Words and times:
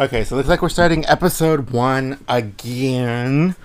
Okay, 0.00 0.22
so 0.22 0.36
it 0.36 0.38
looks 0.38 0.48
like 0.48 0.62
we're 0.62 0.68
starting 0.68 1.04
episode 1.06 1.70
one 1.70 2.24
again. 2.28 3.56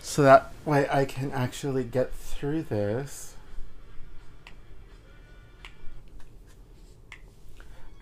So 0.00 0.22
that 0.22 0.50
way 0.64 0.88
I 0.90 1.04
can 1.04 1.30
actually 1.32 1.84
get 1.84 2.14
through 2.14 2.62
this. 2.62 3.34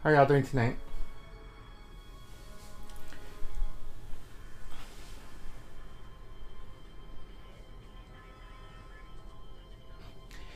How 0.04 0.10
are 0.10 0.14
y'all 0.14 0.24
doing 0.24 0.44
tonight? 0.44 0.76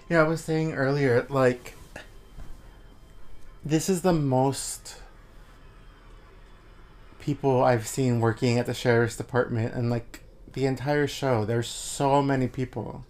Yeah, 0.09 0.21
I 0.21 0.29
was 0.29 0.41
saying 0.41 0.75
earlier, 0.75 1.27
like, 1.29 1.75
this 3.65 3.89
is 3.89 4.03
the 4.03 4.13
most 4.13 4.99
people 7.25 7.65
I've 7.65 7.87
seen 7.87 8.21
working 8.21 8.59
at 8.59 8.67
the 8.67 8.75
sheriff's 8.75 9.17
department, 9.17 9.73
and 9.75 9.89
like 9.89 10.21
the 10.53 10.67
entire 10.67 11.07
show, 11.07 11.47
there's 11.47 11.67
so 11.67 12.21
many 12.21 12.49
people. 12.49 13.07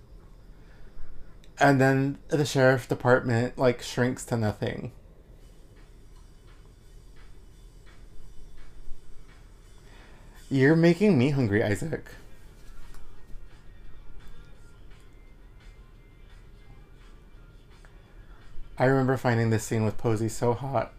And 1.58 1.80
then 1.80 2.18
the 2.28 2.44
sheriff 2.44 2.88
department 2.88 3.58
like 3.58 3.82
shrinks 3.82 4.24
to 4.26 4.36
nothing. 4.36 4.92
You're 10.48 10.76
making 10.76 11.18
me 11.18 11.30
hungry, 11.30 11.64
Isaac. 11.64 12.06
I 18.78 18.84
remember 18.84 19.16
finding 19.16 19.50
this 19.50 19.64
scene 19.64 19.84
with 19.84 19.98
Posey 19.98 20.28
so 20.28 20.52
hot. 20.54 20.92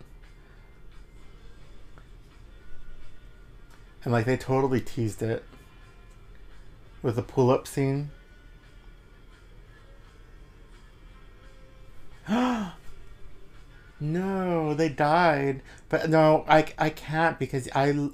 And 4.06 4.14
like 4.14 4.26
they 4.26 4.38
totally 4.38 4.80
teased 4.80 5.22
it 5.24 5.44
with 7.02 7.18
the 7.18 7.24
pull 7.24 7.50
up 7.50 7.68
scene. 7.68 8.12
no, 14.00 14.74
they 14.76 14.90
died. 14.90 15.62
But 15.90 16.10
no, 16.10 16.46
I, 16.48 16.68
I 16.78 16.90
can't 16.92 17.38
because 17.40 17.68
I 17.76 18.10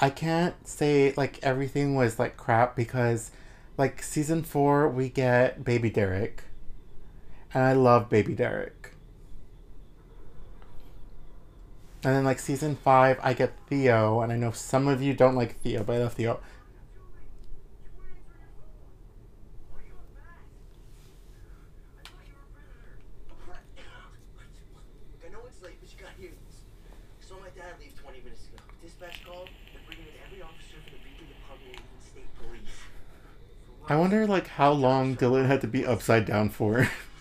I 0.00 0.10
can't 0.10 0.54
say 0.66 1.12
like 1.16 1.38
everything 1.42 1.94
was 1.94 2.18
like 2.18 2.36
crap 2.36 2.74
because 2.74 3.30
like 3.76 4.02
season 4.02 4.42
4 4.42 4.88
we 4.88 5.08
get 5.08 5.62
baby 5.62 5.90
Derek. 5.90 6.44
And 7.52 7.62
I 7.62 7.74
love 7.74 8.08
baby 8.08 8.34
Derek. 8.34 8.83
And 12.04 12.14
then 12.14 12.24
like 12.24 12.38
season 12.38 12.76
five, 12.76 13.18
I 13.22 13.32
get 13.32 13.54
Theo, 13.66 14.20
and 14.20 14.30
I 14.30 14.36
know 14.36 14.50
some 14.50 14.88
of 14.88 15.00
you 15.00 15.14
don't 15.14 15.34
like 15.34 15.58
Theo, 15.60 15.82
but 15.82 15.96
I 15.96 15.98
love 16.00 16.12
Theo. 16.12 16.38
I 33.86 33.96
wonder 33.96 34.26
like 34.26 34.46
how 34.48 34.72
long 34.72 35.14
Dylan 35.16 35.46
had 35.46 35.60
to 35.60 35.66
be 35.66 35.86
upside 35.86 36.26
down 36.26 36.50
for. 36.50 36.88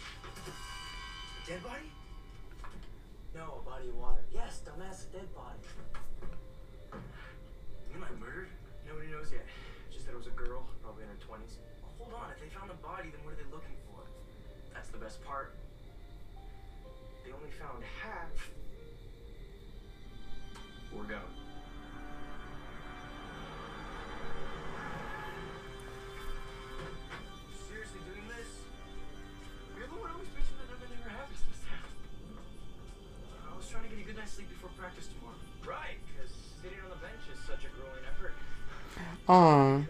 Aww. 39.28 39.88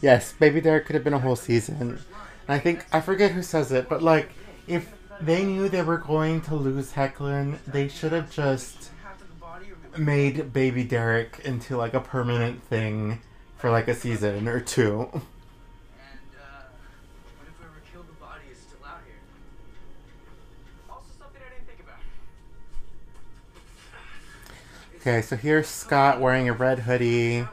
Yes, 0.00 0.32
Baby 0.32 0.60
Derek 0.60 0.86
could 0.86 0.94
have 0.94 1.04
been 1.04 1.14
a 1.14 1.18
whole 1.18 1.36
season. 1.36 1.76
And 1.80 1.98
I 2.48 2.58
think, 2.58 2.86
I 2.92 3.00
forget 3.00 3.32
who 3.32 3.42
says 3.42 3.72
it, 3.72 3.88
but 3.88 4.02
like, 4.02 4.30
if 4.66 4.92
they 5.20 5.44
knew 5.44 5.68
they 5.68 5.82
were 5.82 5.98
going 5.98 6.40
to 6.42 6.54
lose 6.54 6.92
Hoechlin, 6.92 7.58
they 7.66 7.88
should 7.88 8.12
have 8.12 8.30
just 8.30 8.90
made 9.96 10.52
Baby 10.52 10.84
Derek 10.84 11.40
into 11.44 11.76
like 11.76 11.94
a 11.94 12.00
permanent 12.00 12.62
thing 12.62 13.20
for 13.56 13.70
like 13.70 13.88
a 13.88 13.94
season 13.94 14.46
or 14.46 14.60
two. 14.60 15.10
Okay, 25.00 25.22
so 25.22 25.36
here's 25.36 25.68
Scott 25.68 26.20
wearing 26.20 26.48
a 26.48 26.52
red 26.52 26.80
hoodie 26.80 27.46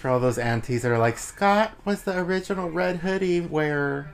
for 0.00 0.08
all 0.08 0.18
those 0.18 0.38
aunties 0.38 0.80
that 0.80 0.90
are 0.90 0.98
like, 0.98 1.18
Scott 1.18 1.72
was 1.84 2.04
the 2.04 2.18
original 2.18 2.70
red 2.70 2.96
hoodie 2.96 3.42
wearer. 3.42 4.10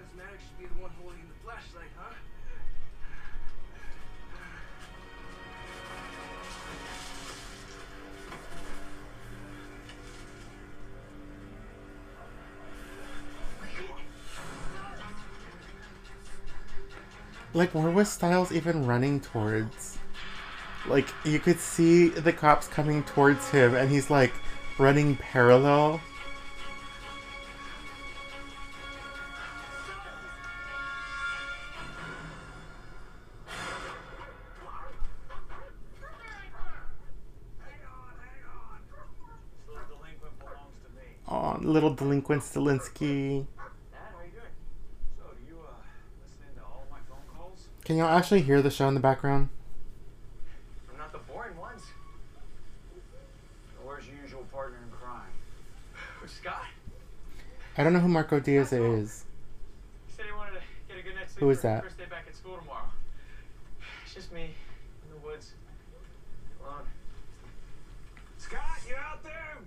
Like, 17.55 17.73
where 17.75 17.91
was 17.91 18.11
Stiles 18.11 18.51
even 18.51 18.85
running 18.85 19.21
towards? 19.21 19.99
Like, 20.89 21.07
you 21.25 21.39
could 21.39 21.61
see 21.61 22.09
the 22.09 22.33
cops 22.33 22.67
coming 22.67 23.05
towards 23.05 23.49
him, 23.51 23.77
and 23.77 23.89
he's 23.89 24.11
like, 24.11 24.33
running 24.79 25.17
parallel. 25.17 26.01
Oh, 41.29 41.59
little 41.61 41.93
delinquent 41.93 42.43
Stilinski. 42.43 43.47
Can 47.85 47.97
y'all 47.97 48.09
actually 48.09 48.43
hear 48.43 48.63
the 48.63 48.71
show 48.71 48.89
in 48.89 48.95
the 48.95 49.01
background? 49.01 49.49
I 57.79 57.85
don't 57.85 57.93
know 57.93 58.01
who 58.01 58.09
Marco 58.09 58.41
Diaz 58.41 58.73
is. 58.73 59.27
Who 61.37 61.51
is 61.51 61.61
that? 61.61 61.83
First 61.83 61.99
day 61.99 62.05
back 62.09 62.25
at 62.27 62.35
school 62.35 62.57
tomorrow. 62.57 62.89
It's 64.05 64.15
just 64.15 64.33
me 64.33 64.45
in 64.45 65.21
the 65.21 65.27
woods. 65.27 65.53
Alone. 66.65 66.87
Scott, 68.39 68.63
you 68.89 68.95
out 68.95 69.23
there? 69.23 69.59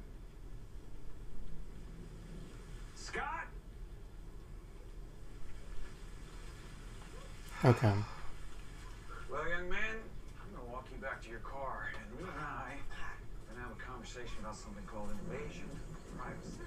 Scott? 2.95 3.45
Okay. 7.63 7.93
Well, 9.29 9.49
young 9.49 9.69
man, 9.69 9.79
I'm 10.41 10.57
gonna 10.57 10.73
walk 10.73 10.87
you 10.91 10.99
back 10.99 11.21
to 11.21 11.29
your 11.29 11.39
car, 11.39 11.89
and 11.93 12.19
you 12.19 12.25
and 12.25 12.39
I 12.39 12.73
are 12.73 13.53
gonna 13.53 13.67
have 13.67 13.77
a 13.77 13.79
conversation 13.79 14.33
about 14.39 14.55
something 14.55 14.83
called 14.85 15.11
invasion 15.29 15.69
of 15.93 16.17
privacy. 16.17 16.63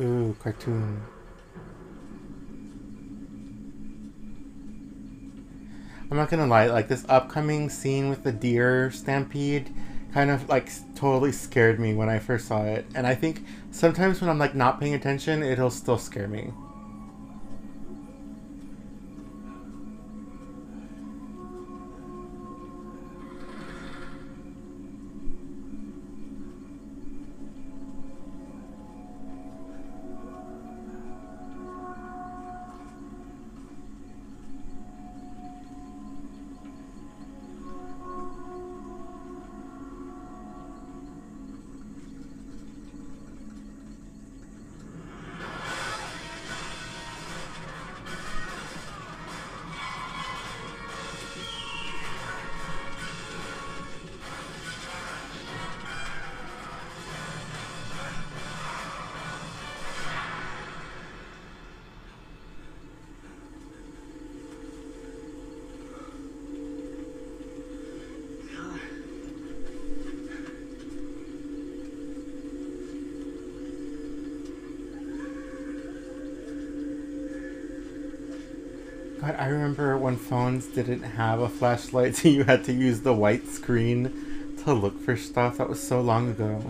Ooh, 0.00 0.36
cartoon. 0.38 1.02
I'm 6.10 6.16
not 6.16 6.30
gonna 6.30 6.46
lie, 6.46 6.66
like 6.66 6.88
this 6.88 7.04
upcoming 7.08 7.68
scene 7.68 8.08
with 8.08 8.22
the 8.22 8.32
deer 8.32 8.90
stampede 8.90 9.74
kind 10.14 10.30
of 10.30 10.48
like 10.48 10.70
totally 10.94 11.32
scared 11.32 11.78
me 11.78 11.94
when 11.94 12.08
I 12.08 12.18
first 12.18 12.46
saw 12.46 12.64
it. 12.64 12.86
And 12.94 13.06
I 13.06 13.14
think 13.14 13.44
sometimes 13.70 14.20
when 14.20 14.30
I'm 14.30 14.38
like 14.38 14.54
not 14.54 14.80
paying 14.80 14.94
attention, 14.94 15.42
it'll 15.42 15.70
still 15.70 15.98
scare 15.98 16.28
me. 16.28 16.52
I 79.36 79.48
remember 79.48 79.96
when 79.98 80.16
phones 80.16 80.66
didn't 80.66 81.02
have 81.02 81.40
a 81.40 81.48
flashlight, 81.48 82.16
so 82.16 82.28
you 82.28 82.44
had 82.44 82.64
to 82.64 82.72
use 82.72 83.00
the 83.00 83.14
white 83.14 83.46
screen 83.48 84.56
to 84.64 84.72
look 84.72 85.00
for 85.00 85.16
stuff. 85.16 85.58
That 85.58 85.68
was 85.68 85.86
so 85.86 86.00
long 86.00 86.30
ago. 86.30 86.62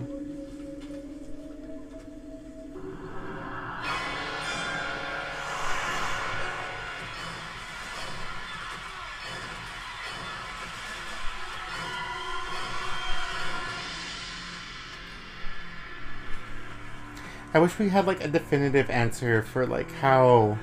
I 17.51 17.57
wish 17.57 17.79
we 17.79 17.89
had 17.89 18.05
like 18.05 18.23
a 18.23 18.27
definitive 18.27 18.91
answer 18.91 19.41
for 19.41 19.65
like 19.65 19.91
how 19.93 20.59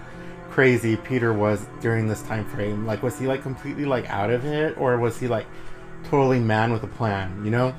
crazy 0.56 0.96
Peter 0.96 1.34
was 1.34 1.66
during 1.82 2.08
this 2.08 2.22
time 2.22 2.42
frame. 2.46 2.86
Like 2.86 3.02
was 3.02 3.18
he 3.18 3.26
like 3.26 3.42
completely 3.42 3.84
like 3.84 4.08
out 4.08 4.30
of 4.30 4.46
it 4.46 4.74
or 4.78 4.96
was 4.96 5.20
he 5.20 5.28
like 5.28 5.44
totally 6.04 6.40
man 6.40 6.72
with 6.72 6.82
a 6.82 6.86
plan, 6.86 7.44
you 7.44 7.50
know? 7.50 7.74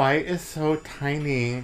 Bite 0.00 0.24
is 0.24 0.40
so 0.40 0.76
tiny. 0.76 1.62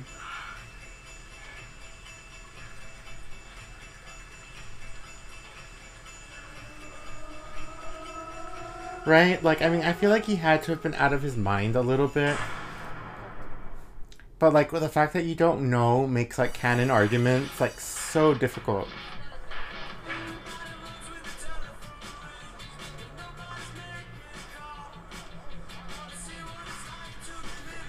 Right? 9.07 9.43
Like, 9.43 9.63
I 9.63 9.71
mean, 9.71 9.81
I 9.81 9.95
feel 9.95 10.11
like 10.11 10.27
he 10.27 10.37
had 10.37 10.63
to 10.65 10.73
have 10.73 10.83
been 10.83 10.93
out 10.97 11.15
of 11.15 11.23
his 11.23 11.35
mind 11.35 11.77
a 11.77 11.81
little 11.81 12.09
bit. 12.09 12.37
But, 14.39 14.53
like, 14.53 14.71
with 14.71 14.83
the 14.83 14.91
fact 14.91 15.15
that 15.15 15.25
you 15.25 15.35
don't 15.35 15.71
know 15.71 16.07
makes, 16.07 16.37
like, 16.37 16.53
canon 16.53 16.91
arguments, 16.91 17.59
like, 17.59 17.81
so 17.81 18.35
difficult. 18.35 18.87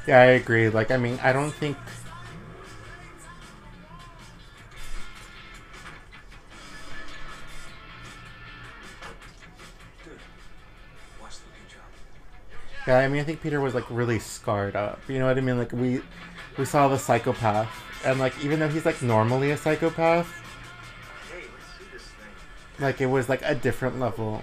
Yeah, 0.07 0.19
I 0.19 0.25
agree. 0.25 0.69
Like, 0.69 0.89
I 0.92 0.98
mean, 0.98 1.19
I 1.21 1.33
don't 1.33 1.51
think. 1.51 1.77
Yeah, 12.88 13.00
I 13.00 13.07
mean, 13.07 13.19
I 13.21 13.24
think 13.24 13.42
Peter 13.42 13.59
was 13.59 13.74
like 13.75 13.83
really 13.89 14.19
scarred 14.19 14.75
up. 14.75 15.00
You 15.07 15.19
know 15.19 15.25
what 15.27 15.38
I 15.38 15.42
mean? 15.42 15.57
Like 15.57 15.71
we, 15.74 16.01
we 16.57 16.65
saw 16.65 16.88
the 16.88 16.98
psychopath, 16.98 17.69
and 18.06 18.19
like 18.19 18.33
even 18.44 18.59
though 18.59 18.69
he's 18.69 18.86
like 18.86 19.01
normally 19.01 19.51
a 19.51 19.57
psychopath, 19.57 20.27
like 22.80 23.01
it 23.01 23.07
was 23.07 23.30
like 23.30 23.42
a 23.44 23.56
different 23.56 24.00
level. 24.00 24.42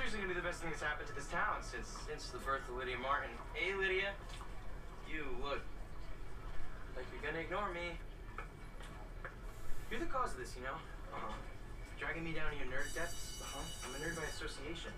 Seriously 0.00 0.24
gonna 0.24 0.32
be 0.32 0.40
the 0.40 0.48
best 0.48 0.64
thing 0.64 0.72
that's 0.72 0.80
happened 0.80 1.04
to 1.04 1.12
this 1.12 1.28
town 1.28 1.60
since 1.60 1.92
since 2.08 2.32
the 2.32 2.40
birth 2.40 2.64
of 2.72 2.80
Lydia 2.80 2.96
Martin. 2.96 3.28
Hey, 3.52 3.76
Lydia, 3.76 4.16
you 5.04 5.28
look 5.44 5.60
like 6.96 7.04
you're 7.12 7.20
gonna 7.20 7.44
ignore 7.44 7.68
me. 7.68 8.00
You're 9.92 10.00
the 10.00 10.08
cause 10.08 10.32
of 10.32 10.40
this, 10.40 10.56
you 10.56 10.64
know. 10.64 10.80
Uh-huh. 11.12 11.36
Dragging 12.00 12.24
me 12.24 12.32
down 12.32 12.48
to 12.48 12.56
your 12.56 12.72
nerd 12.72 12.88
depths. 12.96 13.44
Uh-huh. 13.44 13.60
I'm 13.60 13.92
a 13.92 13.98
nerd 14.00 14.16
by 14.16 14.24
association. 14.24 14.96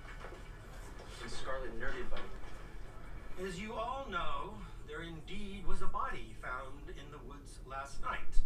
And 1.18 1.30
Scarlet 1.34 1.74
nerded 1.82 2.06
by 2.06 2.22
you. 2.22 3.42
As 3.42 3.58
you 3.58 3.74
all 3.74 4.06
know, 4.06 4.54
there 4.86 5.02
indeed 5.02 5.66
was 5.66 5.82
a 5.82 5.90
body 5.90 6.38
found 6.38 6.94
in 6.94 7.10
the 7.10 7.18
woods 7.26 7.58
last 7.66 7.98
night. 8.06 8.38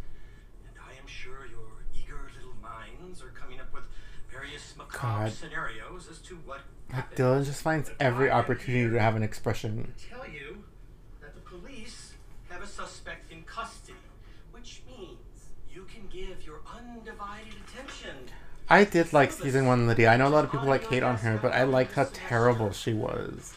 And 0.65 0.73
I 0.81 0.97
am 0.97 1.05
sure 1.05 1.45
your 1.45 1.85
eager 1.93 2.33
little 2.33 2.57
minds 2.65 3.21
are 3.21 3.37
coming 3.37 3.61
up 3.61 3.69
with 3.77 3.85
God. 4.93 5.33
scenarios 5.33 6.09
as 6.11 6.19
to 6.19 6.37
what 6.37 6.61
Like. 6.93 7.17
Dylan 7.17 7.45
just 7.45 7.63
finds 7.63 7.91
every 7.99 8.31
opportunity 8.31 8.91
to 8.91 9.01
have 9.01 9.17
an 9.17 9.23
expression. 9.23 9.93
Tell 10.09 10.27
you 10.29 10.65
that 11.21 11.35
the 11.35 11.41
police 11.41 12.15
have 12.49 12.63
a 12.63 12.67
suspect 12.67 13.33
in 13.33 13.43
custody, 13.43 13.99
which 14.53 14.83
means 14.87 15.19
you 15.73 15.85
can 15.85 16.07
give 16.09 16.47
your 16.47 16.61
undivided 16.75 17.55
attention. 17.67 18.17
I 18.69 18.85
did 18.85 19.13
like 19.13 19.33
season 19.33 19.67
one 19.67 19.87
Lydia. 19.87 20.09
I 20.09 20.17
know 20.17 20.29
a 20.29 20.31
lot 20.31 20.45
of 20.45 20.51
people 20.53 20.67
like 20.67 20.89
hate 20.89 21.03
on 21.03 21.17
her, 21.19 21.39
but 21.41 21.53
I 21.53 21.65
liked 21.65 21.93
how 21.93 22.09
terrible 22.13 22.73
she 22.73 22.95
was. 22.95 23.55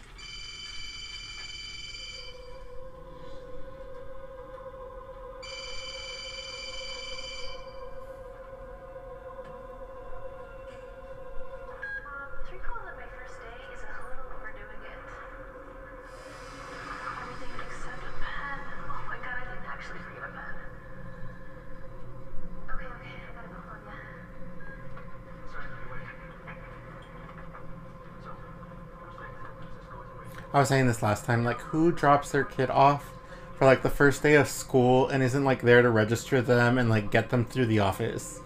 I 30.59 30.63
was 30.63 30.67
saying 30.67 30.87
this 30.87 31.01
last 31.01 31.23
time, 31.23 31.45
like 31.45 31.61
who 31.61 31.89
drops 31.89 32.31
their 32.31 32.43
kid 32.43 32.69
off 32.69 33.13
for 33.57 33.63
like 33.63 33.81
the 33.81 33.89
first 33.89 34.21
day 34.21 34.35
of 34.35 34.49
school 34.49 35.07
and 35.07 35.23
isn't 35.23 35.45
like 35.45 35.61
there 35.61 35.81
to 35.81 35.89
register 35.89 36.41
them 36.41 36.77
and 36.77 36.89
like 36.89 37.11
get 37.11 37.29
them 37.29 37.45
through 37.45 37.67
the 37.67 37.79
office? 37.79 38.41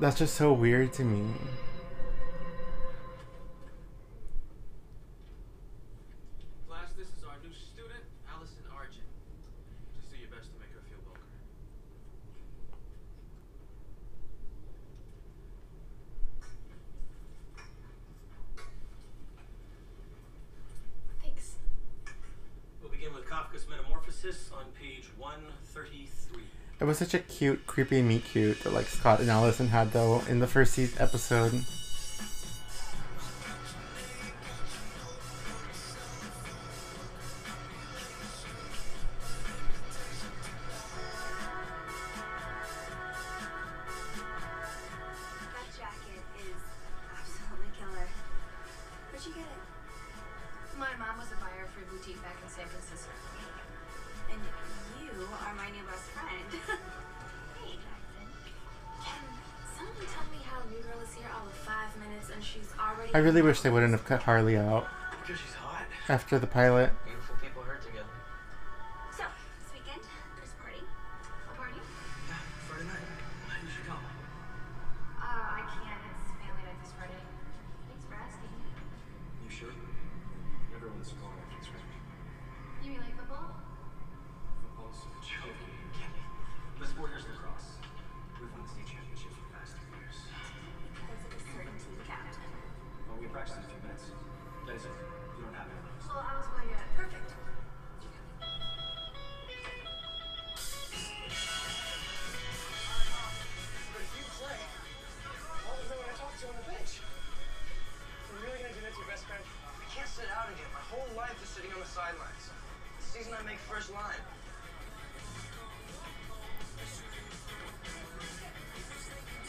That's 0.00 0.18
just 0.18 0.34
so 0.34 0.52
weird 0.52 0.92
to 0.94 1.04
me. 1.04 1.32
Class, 6.66 6.90
this 6.98 7.06
is 7.06 7.22
our 7.22 7.36
new 7.40 7.54
student, 7.54 8.02
Allison 8.28 8.64
Argent. 8.74 9.06
Just 9.96 10.10
do 10.10 10.16
your 10.18 10.30
best 10.30 10.50
to 10.52 10.58
make 10.58 10.74
her 10.74 10.82
feel 10.90 10.98
welcome. 11.06 11.22
Thanks. 21.22 21.54
We'll 22.82 22.90
Metamorphosis 23.68 24.50
on 24.52 24.66
page 24.80 25.06
133. 25.18 26.42
It 26.80 26.84
was 26.84 26.98
such 26.98 27.14
a 27.14 27.18
cute, 27.18 27.66
creepy 27.66 28.02
meet 28.02 28.24
cute 28.24 28.60
that 28.62 28.72
like 28.72 28.86
Scott 28.86 29.20
and 29.20 29.30
Allison 29.30 29.68
had 29.68 29.92
though 29.92 30.22
in 30.28 30.38
the 30.38 30.46
first 30.46 30.74
season 30.74 31.00
episode. 31.00 31.64
Wish 63.50 63.62
they 63.62 63.70
wouldn't 63.70 63.90
have 63.90 64.04
cut 64.04 64.22
Harley 64.22 64.56
out 64.56 64.86
Because 65.26 65.40
she's 65.40 65.54
hot. 65.54 65.82
after 66.08 66.38
the 66.38 66.46
pilot. 66.46 66.92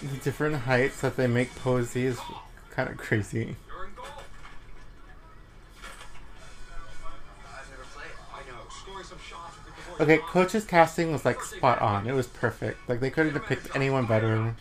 The 0.01 0.17
different 0.17 0.55
heights 0.55 1.01
that 1.01 1.15
they 1.15 1.27
make 1.27 1.55
Posey 1.55 2.05
is 2.05 2.20
kind 2.72 2.89
of 2.89 2.98
crazy. 2.98 3.55
Okay, 10.00 10.17
Coach's 10.17 10.65
casting 10.65 11.12
was 11.12 11.24
like 11.24 11.43
spot 11.43 11.79
on. 11.79 12.08
It 12.08 12.13
was 12.13 12.25
perfect. 12.25 12.89
Like 12.89 13.00
they 13.00 13.12
couldn't 13.12 13.34
have 13.34 13.46
picked 13.46 13.75
anyone 13.75 14.08
better. 14.08 14.55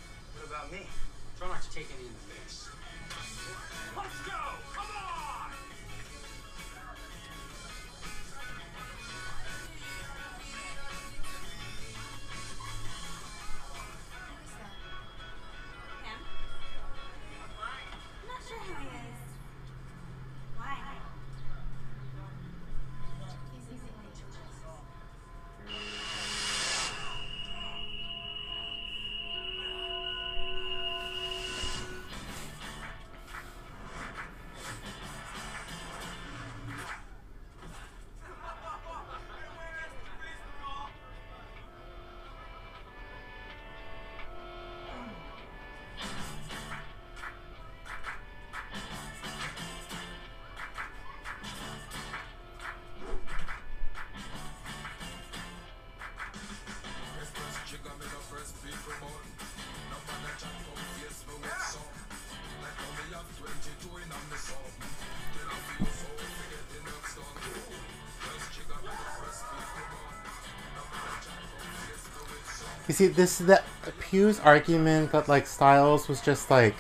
You 72.91 72.95
see, 72.95 73.07
this 73.07 73.41
is 73.41 73.47
the 73.47 73.63
Pew's 74.01 74.41
argument 74.41 75.13
that 75.13 75.29
like 75.29 75.47
Stiles 75.47 76.09
was 76.09 76.21
just 76.21 76.51
like 76.51 76.75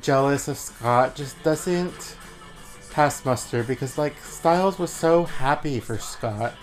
jealous 0.00 0.48
of 0.48 0.56
Scott 0.56 1.14
just 1.14 1.42
doesn't 1.42 2.16
pass 2.90 3.22
muster 3.22 3.62
because 3.62 3.98
like 3.98 4.16
Stiles 4.24 4.78
was 4.78 4.90
so 4.90 5.24
happy 5.24 5.78
for 5.78 5.98
Scott. 5.98 6.54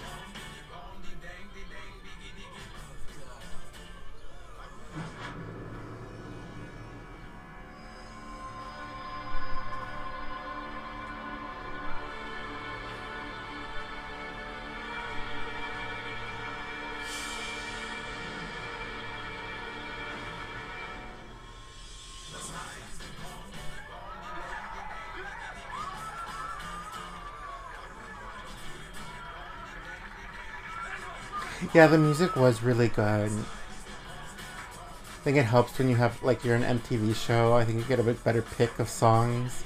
Yeah, 31.74 31.88
the 31.88 31.98
music 31.98 32.36
was 32.36 32.62
really 32.62 32.90
good. 32.90 33.32
I 33.32 35.24
think 35.24 35.38
it 35.38 35.46
helps 35.46 35.80
when 35.80 35.90
you 35.90 35.96
have 35.96 36.22
like 36.22 36.44
you're 36.44 36.56
an 36.56 36.80
MTV 36.80 37.16
show. 37.16 37.54
I 37.54 37.66
think 37.66 37.80
you 37.80 37.86
get 37.86 38.00
a 38.00 38.04
bit 38.04 38.24
better 38.24 38.44
pick 38.44 38.78
of 38.78 38.88
songs. 38.88 39.64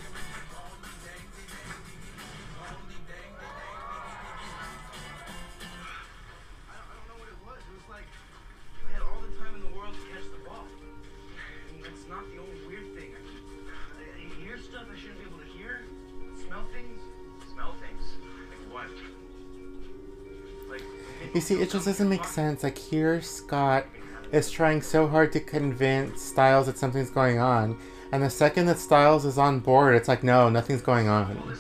See, 21.48 21.62
it 21.62 21.72
just 21.72 21.86
doesn't 21.86 22.10
make 22.10 22.26
sense. 22.26 22.62
Like 22.62 22.78
here, 22.78 23.22
Scott 23.22 23.86
is 24.34 24.52
trying 24.52 24.82
so 24.82 25.08
hard 25.08 25.32
to 25.32 25.40
convince 25.40 26.22
Stiles 26.22 26.66
that 26.66 26.78
something's 26.78 27.10
going 27.10 27.40
on, 27.40 27.78
and 28.12 28.22
the 28.22 28.30
second 28.30 28.66
that 28.66 28.80
Stiles 28.80 29.24
is 29.24 29.38
on 29.38 29.62
board, 29.62 29.96
it's 29.96 30.10
like, 30.10 30.24
no, 30.24 30.50
nothing's 30.50 30.82
going 30.82 31.08
on. 31.08 31.58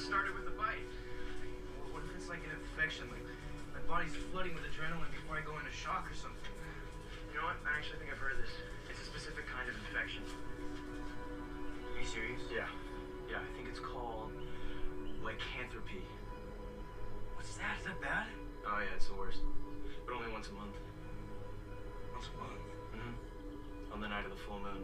Mm-hmm. 24.27 24.35
The 24.35 24.43
full 24.43 24.59
moon. 24.59 24.83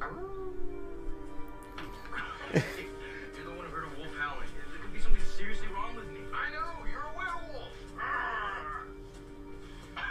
You're 3.34 3.44
the 3.44 3.50
one 3.50 3.66
who 3.66 3.72
heard 3.74 3.90
a 3.90 3.92
wolf 3.98 4.14
howling. 4.18 4.46
There 4.54 4.78
could 4.78 4.92
be 4.94 5.00
something 5.00 5.22
seriously 5.36 5.66
wrong 5.74 5.96
with 5.96 6.06
me. 6.14 6.20
I 6.30 6.50
know, 6.54 6.86
you're 6.86 7.02
a 7.02 7.14
werewolf. 7.18 7.74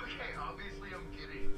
Okay, 0.03 0.31
obviously 0.39 0.89
I'm 0.91 1.07
kidding. 1.15 1.55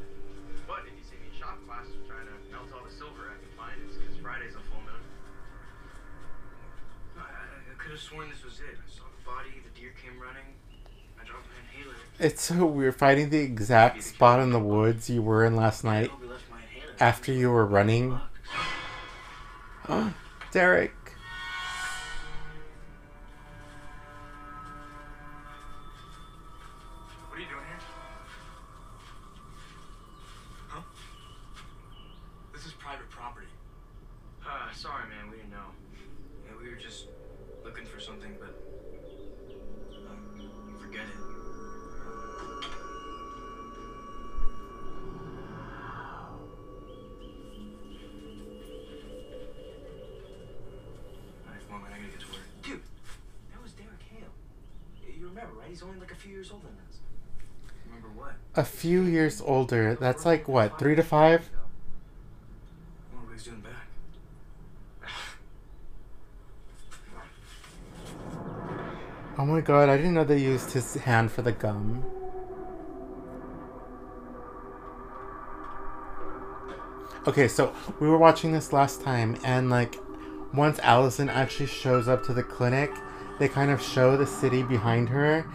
But 0.68 0.86
if 0.86 0.94
you 0.94 1.04
see 1.06 1.18
me 1.22 1.28
in 1.34 1.38
shop 1.38 1.58
class 1.66 1.88
trying 2.06 2.28
to 2.30 2.38
melt 2.54 2.70
all 2.74 2.84
the 2.86 2.92
silver 2.94 3.30
I 3.30 3.38
can 3.42 3.50
find, 3.58 3.82
it's 3.86 3.98
because 3.98 4.18
Friday's 4.22 4.54
a 4.54 4.62
full 4.70 4.82
moon. 4.86 5.02
I, 7.18 7.26
I, 7.26 7.46
I 7.72 7.74
could 7.82 7.92
have 7.98 8.02
sworn 8.02 8.30
this 8.30 8.44
was 8.46 8.60
it. 8.62 8.78
I 8.78 8.86
saw 8.90 9.06
the 9.10 9.24
body, 9.26 9.58
the 9.66 9.74
deer 9.74 9.94
came 9.98 10.22
running. 10.22 10.54
It's 12.20 12.44
so 12.44 12.66
weird 12.66 12.96
finding 12.96 13.30
the 13.30 13.40
exact 13.40 14.04
spot 14.04 14.40
in 14.40 14.52
the 14.52 14.60
woods 14.60 15.10
you 15.10 15.22
were 15.22 15.44
in 15.44 15.56
last 15.56 15.84
night 15.84 16.12
after 17.00 17.34
you 17.34 17.50
were 17.50 17.66
running. 17.66 18.20
Derek. 20.52 20.94
Older. 59.72 59.96
That's 59.96 60.26
like 60.26 60.48
what, 60.48 60.78
three 60.80 60.96
to 60.96 61.04
five? 61.04 61.50
What 63.12 63.28
were 63.28 63.36
we 63.36 63.42
doing 63.42 63.62
back? 63.62 63.88
Oh 69.38 69.46
my 69.46 69.62
god, 69.62 69.90
I 69.90 69.98
didn't 69.98 70.14
know 70.14 70.24
they 70.24 70.40
used 70.40 70.72
his 70.72 70.94
hand 70.96 71.32
for 71.32 71.42
the 71.42 71.52
gum. 71.52 72.06
Okay, 77.28 77.48
so 77.48 77.74
we 78.00 78.10
were 78.10 78.18
watching 78.18 78.52
this 78.52 78.74
last 78.74 79.02
time, 79.02 79.38
and 79.44 79.70
like, 79.70 79.96
once 80.54 80.80
Allison 80.80 81.30
actually 81.30 81.68
shows 81.68 82.08
up 82.08 82.24
to 82.26 82.34
the 82.34 82.42
clinic, 82.42 82.92
they 83.38 83.48
kind 83.48 83.70
of 83.70 83.80
show 83.82 84.18
the 84.18 84.26
city 84.26 84.64
behind 84.64 85.10
her, 85.10 85.46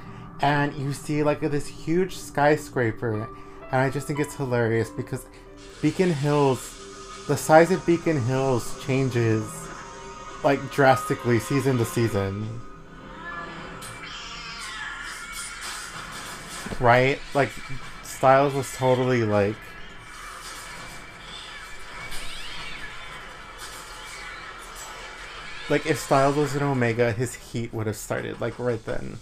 and 0.41 0.73
you 0.75 0.93
see 0.93 1.25
like 1.25 1.41
this 1.41 1.67
huge 1.67 2.17
skyscraper, 2.17 3.29
and 3.73 3.81
I 3.81 3.91
just 3.91 4.07
think 4.07 4.21
it's 4.21 4.35
hilarious 4.35 4.91
because 4.91 5.27
Beacon 5.83 6.13
Hills, 6.13 7.25
the 7.27 7.37
size 7.37 7.71
of 7.71 7.85
Beacon 7.87 8.21
Hills 8.25 8.83
changes 8.85 9.45
like 10.45 10.61
drastically 10.71 11.39
season 11.39 11.77
to 11.79 11.85
season. 11.85 12.61
right? 16.81 17.19
Like 17.35 17.51
Stiles 18.03 18.55
was 18.55 18.73
totally 18.77 19.25
like 19.25 19.57
like 25.69 25.87
if 25.87 25.99
Stiles 25.99 26.37
was 26.37 26.55
an 26.55 26.63
Omega, 26.63 27.13
his 27.13 27.35
heat 27.35 27.73
would 27.73 27.87
have 27.87 27.97
started 27.97 28.41
like 28.41 28.59
right 28.59 28.85
then. 28.85 29.19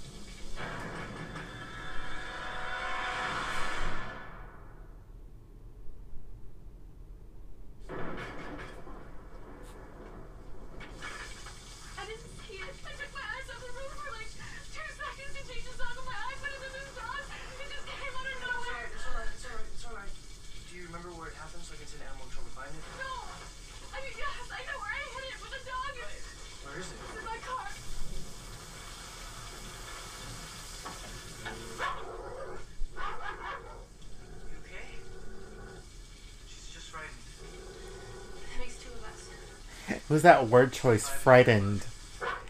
Was 40.15 40.23
that 40.23 40.47
word 40.49 40.73
choice, 40.73 41.09
frightened. 41.09 41.85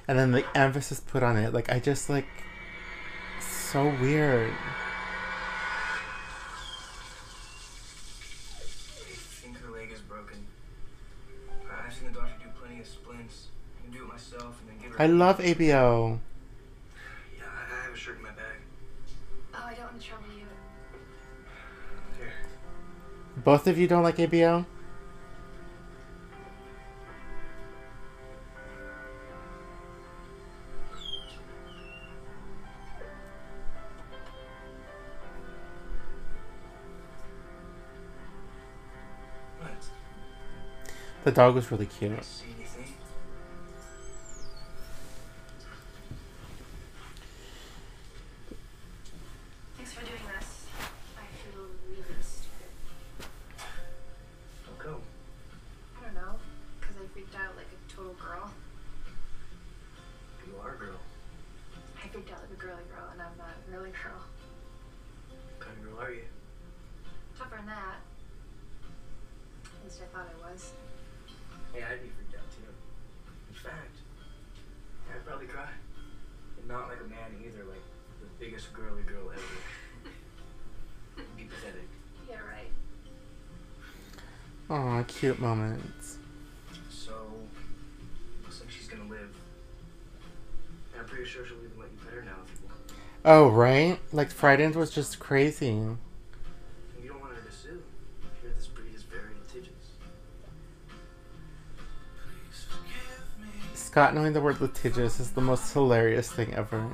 And 0.06 0.18
then 0.18 0.32
the 0.32 0.44
emphasis 0.54 1.00
put 1.00 1.22
on 1.22 1.38
it. 1.38 1.54
Like 1.54 1.72
I 1.72 1.78
just 1.80 2.10
like 2.10 2.26
so 3.40 3.86
weird. 4.02 4.52
I 4.52 4.54
think 9.40 9.56
her 9.58 9.70
leg 9.72 9.90
is 9.90 10.00
broken. 10.00 10.46
I- 11.70 11.86
I've 11.86 11.94
seen 11.94 12.08
the 12.12 12.18
doctor 12.20 12.34
do 12.44 12.50
plenty 12.60 12.80
of 12.80 12.86
splints. 12.86 13.46
I 13.78 13.82
can 13.84 13.92
do 13.98 14.04
it 14.04 14.08
myself 14.08 14.60
and 14.60 14.68
then 14.68 14.78
give 14.82 14.92
her. 14.92 15.02
I 15.02 15.06
love 15.06 15.38
ABO. 15.38 16.18
Yeah, 17.38 17.44
I 17.46 17.74
I 17.74 17.84
have 17.86 17.94
a 17.94 17.96
shirt 17.96 18.18
in 18.18 18.22
my 18.22 18.30
bag. 18.30 18.60
Oh, 19.54 19.62
I 19.64 19.72
don't 19.74 19.84
want 19.84 20.00
to 20.02 20.06
trouble 20.06 20.26
you. 20.36 20.44
Here. 22.18 22.32
Both 23.38 23.66
of 23.66 23.78
you 23.78 23.88
don't 23.88 24.02
like 24.02 24.16
ABO? 24.18 24.66
Tougher 67.38 67.56
than 67.56 67.66
that. 67.66 67.96
At 69.64 69.84
least 69.84 70.02
I 70.02 70.16
thought 70.16 70.28
I 70.28 70.52
was. 70.52 70.72
Hey, 71.74 71.82
I'd 71.82 72.00
be 72.02 72.08
freaked 72.08 72.36
out 72.36 72.48
too. 72.54 72.70
In 73.48 73.54
fact, 73.54 73.96
I'd 75.12 75.26
probably 75.26 75.46
cry. 75.46 75.68
And 76.58 76.68
not 76.68 76.88
like 76.88 76.98
a 77.04 77.08
man 77.08 77.34
either, 77.44 77.64
like 77.64 77.82
the 78.20 78.28
biggest 78.38 78.72
girly 78.72 79.02
girl 79.02 79.32
ever. 79.32 79.42
It'd 81.16 81.36
be 81.36 81.44
pathetic. 81.44 81.88
Yeah, 82.30 82.36
right. 82.36 82.70
Aw, 84.70 85.02
cute 85.08 85.40
moments. 85.40 86.18
So, 86.88 87.12
looks 88.44 88.60
like 88.60 88.70
she's 88.70 88.86
gonna 88.86 89.10
live. 89.10 89.34
And 90.92 91.00
I'm 91.00 91.06
pretty 91.06 91.24
sure 91.24 91.44
she'll 91.44 91.58
even 91.58 91.76
let 91.76 91.90
you 91.90 91.98
pet 92.04 92.14
her 92.14 92.22
now 92.22 92.36
if 92.46 92.60
you 92.60 92.68
want. 92.68 92.78
Oh, 93.24 93.48
right? 93.48 93.98
Like 94.12 94.30
frightened 94.30 94.76
was 94.76 94.90
just 94.90 95.18
crazy. 95.18 95.96
Scott 103.94 104.12
knowing 104.12 104.32
the 104.32 104.40
word 104.40 104.60
litigious 104.60 105.20
is 105.20 105.30
the 105.30 105.40
most 105.40 105.72
hilarious 105.72 106.28
thing 106.28 106.52
ever. 106.54 106.84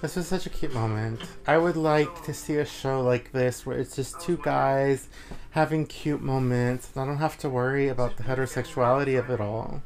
This 0.00 0.14
was 0.14 0.28
such 0.28 0.46
a 0.46 0.50
cute 0.50 0.72
moment. 0.72 1.20
I 1.44 1.58
would 1.58 1.76
like 1.76 2.22
to 2.22 2.32
see 2.32 2.58
a 2.58 2.64
show 2.64 3.00
like 3.00 3.32
this 3.32 3.66
where 3.66 3.76
it's 3.76 3.96
just 3.96 4.20
two 4.20 4.36
guys 4.36 5.08
having 5.50 5.86
cute 5.86 6.22
moments. 6.22 6.96
I 6.96 7.04
don't 7.04 7.16
have 7.16 7.36
to 7.38 7.50
worry 7.50 7.88
about 7.88 8.16
the 8.16 8.22
heterosexuality 8.22 9.18
of 9.18 9.28
it 9.28 9.40
all. 9.40 9.82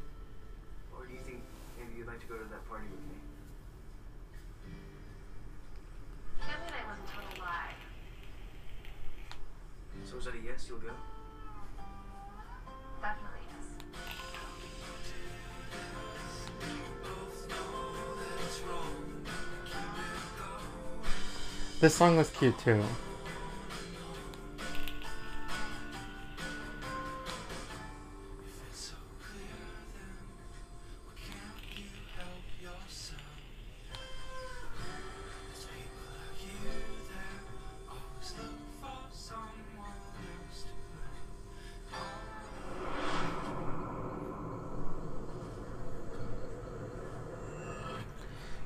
This 21.82 21.96
song 21.96 22.16
was 22.16 22.30
cute 22.30 22.56
too. 22.60 22.80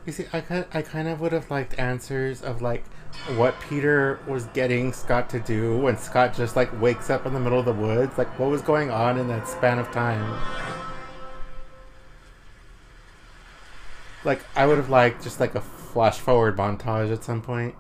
You 0.05 0.13
see, 0.13 0.27
I, 0.35 0.67
I 0.71 0.83
kind 0.83 1.09
of 1.09 1.23
would 1.23 1.33
have 1.33 1.51
liked 1.51 1.79
answers 1.79 2.43
of 2.43 2.61
like 2.61 2.85
what 3.37 3.59
Peter 3.61 4.21
was 4.27 4.45
getting 4.47 4.93
Scott 4.93 5.29
to 5.31 5.41
do 5.41 5.77
when 5.79 5.99
Scott 5.99 6.35
just 6.35 6.57
like 6.57 6.81
wakes 6.81 7.11
up 7.11 7.27
in 7.27 7.35
the 7.35 7.41
middle 7.41 7.59
of 7.59 7.65
the 7.65 7.73
woods. 7.73 8.17
Like, 8.17 8.39
what 8.39 8.51
was 8.51 8.63
going 8.63 8.91
on 8.91 9.19
in 9.19 9.29
that 9.29 9.49
span 9.49 9.79
of 9.79 9.91
time? 9.91 10.41
Like, 14.25 14.43
I 14.55 14.67
would 14.67 14.77
have 14.77 14.91
liked 14.91 15.23
just 15.23 15.41
like 15.41 15.55
a 15.55 15.61
flash 15.61 16.19
forward 16.19 16.57
montage 16.57 17.13
at 17.13 17.25
some 17.25 17.43
point. 17.43 17.75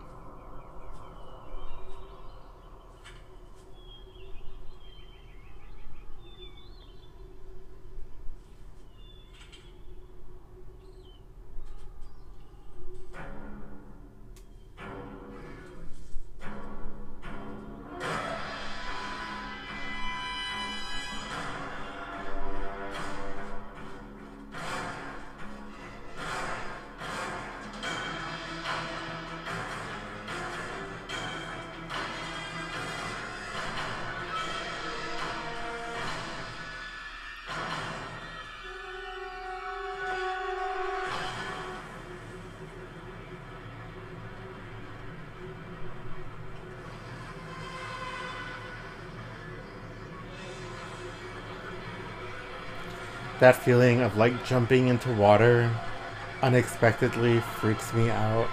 That 53.38 53.54
feeling 53.54 54.00
of 54.00 54.16
like 54.16 54.46
jumping 54.46 54.88
into 54.88 55.12
water 55.12 55.70
unexpectedly 56.42 57.40
freaks 57.40 57.92
me 57.92 58.08
out. 58.08 58.48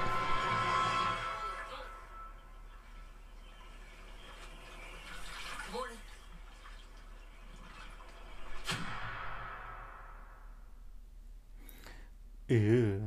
Ew. 12.50 13.02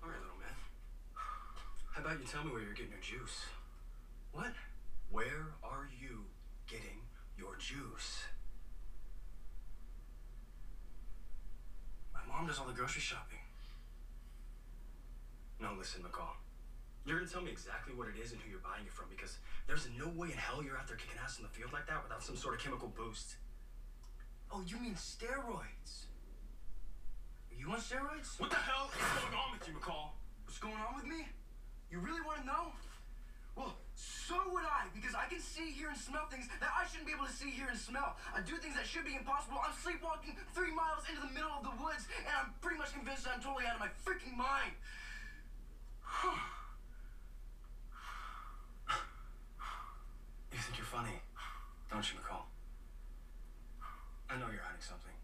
All 0.00 0.08
right, 0.08 0.20
little 0.20 0.36
man. 0.38 0.54
How 1.92 2.02
about 2.02 2.20
you 2.20 2.26
tell 2.26 2.44
me 2.44 2.52
where 2.52 2.60
you're 2.62 2.74
getting 2.74 2.92
your 2.92 3.00
juice? 3.00 3.46
What? 4.32 4.52
Where 5.10 5.54
are 5.64 5.88
you 6.00 6.26
getting 6.68 7.00
your 7.36 7.47
juice? 7.58 8.24
My 12.14 12.20
mom 12.26 12.46
does 12.46 12.58
all 12.58 12.66
the 12.66 12.72
grocery 12.72 13.00
shopping. 13.02 13.38
No, 15.60 15.74
listen, 15.76 16.02
McCall. 16.02 16.38
You're 17.04 17.18
gonna 17.18 17.30
tell 17.30 17.42
me 17.42 17.50
exactly 17.50 17.94
what 17.94 18.06
it 18.06 18.14
is 18.22 18.32
and 18.32 18.40
who 18.40 18.50
you're 18.50 18.60
buying 18.62 18.86
it 18.86 18.92
from 18.92 19.06
because 19.10 19.38
there's 19.66 19.88
no 19.98 20.08
way 20.14 20.28
in 20.30 20.38
hell 20.38 20.62
you're 20.62 20.76
out 20.76 20.86
there 20.86 20.96
kicking 20.96 21.18
ass 21.24 21.38
in 21.38 21.42
the 21.42 21.48
field 21.48 21.72
like 21.72 21.86
that 21.88 22.02
without 22.02 22.22
some 22.22 22.36
sort 22.36 22.54
of 22.54 22.60
chemical 22.60 22.88
boost. 22.94 23.36
Oh, 24.52 24.62
you 24.66 24.76
mean 24.78 24.94
steroids? 24.94 26.06
Are 27.50 27.56
you 27.58 27.70
on 27.72 27.80
steroids? 27.80 28.38
What 28.38 28.50
the 28.50 28.56
hell 28.56 28.90
is 28.92 29.22
going 29.22 29.34
on 29.34 29.58
with 29.58 29.66
you, 29.66 29.74
McCall? 29.74 30.12
What's 30.44 30.58
going 30.58 30.76
on 30.76 30.96
with 30.96 31.06
me? 31.06 31.26
You 31.90 31.98
really 31.98 32.20
want 32.20 32.40
to 32.40 32.46
know? 32.46 32.72
Well, 33.58 33.74
so 33.98 34.38
would 34.54 34.62
I, 34.62 34.86
because 34.94 35.18
I 35.18 35.26
can 35.26 35.42
see, 35.42 35.74
hear, 35.74 35.90
and 35.90 35.98
smell 35.98 36.30
things 36.30 36.46
that 36.62 36.70
I 36.70 36.86
shouldn't 36.86 37.10
be 37.10 37.14
able 37.18 37.26
to 37.26 37.34
see, 37.34 37.50
hear, 37.50 37.66
and 37.66 37.74
smell. 37.74 38.14
I 38.30 38.38
do 38.38 38.54
things 38.62 38.78
that 38.78 38.86
should 38.86 39.02
be 39.02 39.18
impossible. 39.18 39.58
I'm 39.58 39.74
sleepwalking 39.74 40.38
three 40.54 40.70
miles 40.70 41.02
into 41.10 41.26
the 41.26 41.34
middle 41.34 41.50
of 41.50 41.66
the 41.66 41.74
woods, 41.82 42.06
and 42.22 42.30
I'm 42.30 42.54
pretty 42.62 42.78
much 42.78 42.94
convinced 42.94 43.26
I'm 43.26 43.42
totally 43.42 43.66
out 43.66 43.74
of 43.74 43.82
my 43.82 43.90
freaking 44.06 44.38
mind. 44.38 44.78
you 50.54 50.62
think 50.62 50.78
you're 50.78 50.86
funny, 50.86 51.18
don't 51.90 52.06
you, 52.06 52.22
McCall? 52.22 52.46
I 54.30 54.38
know 54.38 54.54
you're 54.54 54.62
hiding 54.62 54.86
something. 54.86 55.18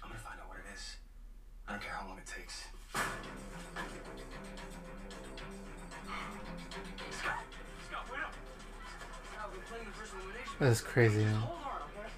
I'm 0.00 0.08
gonna 0.08 0.24
find 0.24 0.40
out 0.40 0.48
what 0.48 0.56
it 0.56 0.64
is. 0.72 0.96
I 1.68 1.76
don't 1.76 1.84
care 1.84 1.92
how 1.92 2.08
long 2.08 2.16
it 2.16 2.24
takes. 2.24 2.72
That's 10.58 10.80
crazy. 10.80 11.22
Hold 11.22 11.54
on, 11.62 11.86
okay? 11.94 12.10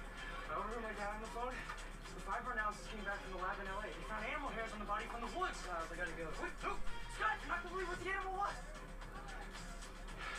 I 0.49 0.57
overheard 0.57 0.81
my 0.81 0.93
dad 0.97 1.13
on 1.13 1.21
the 1.21 1.29
phone. 1.29 1.53
The 1.53 2.21
fiber 2.25 2.51
analysis 2.57 2.85
came 2.89 3.05
back 3.05 3.21
from 3.21 3.37
the 3.37 3.41
lab 3.45 3.53
in 3.61 3.69
LA. 3.69 3.85
They 3.93 4.05
found 4.09 4.25
animal 4.25 4.49
hairs 4.57 4.73
on 4.73 4.79
the 4.81 4.89
body 4.89 5.05
from 5.13 5.21
the 5.21 5.31
woods. 5.37 5.61
They 5.61 5.95
gotta 5.95 6.15
go. 6.17 6.25
Wait, 6.41 6.53
no! 6.65 6.73
Scott, 7.13 7.37
you're 7.37 7.53
not 7.53 7.61
gonna 7.61 7.73
believe 7.77 7.89
what 7.93 8.01
the 8.01 8.09
animal 8.09 8.33
was! 8.41 8.57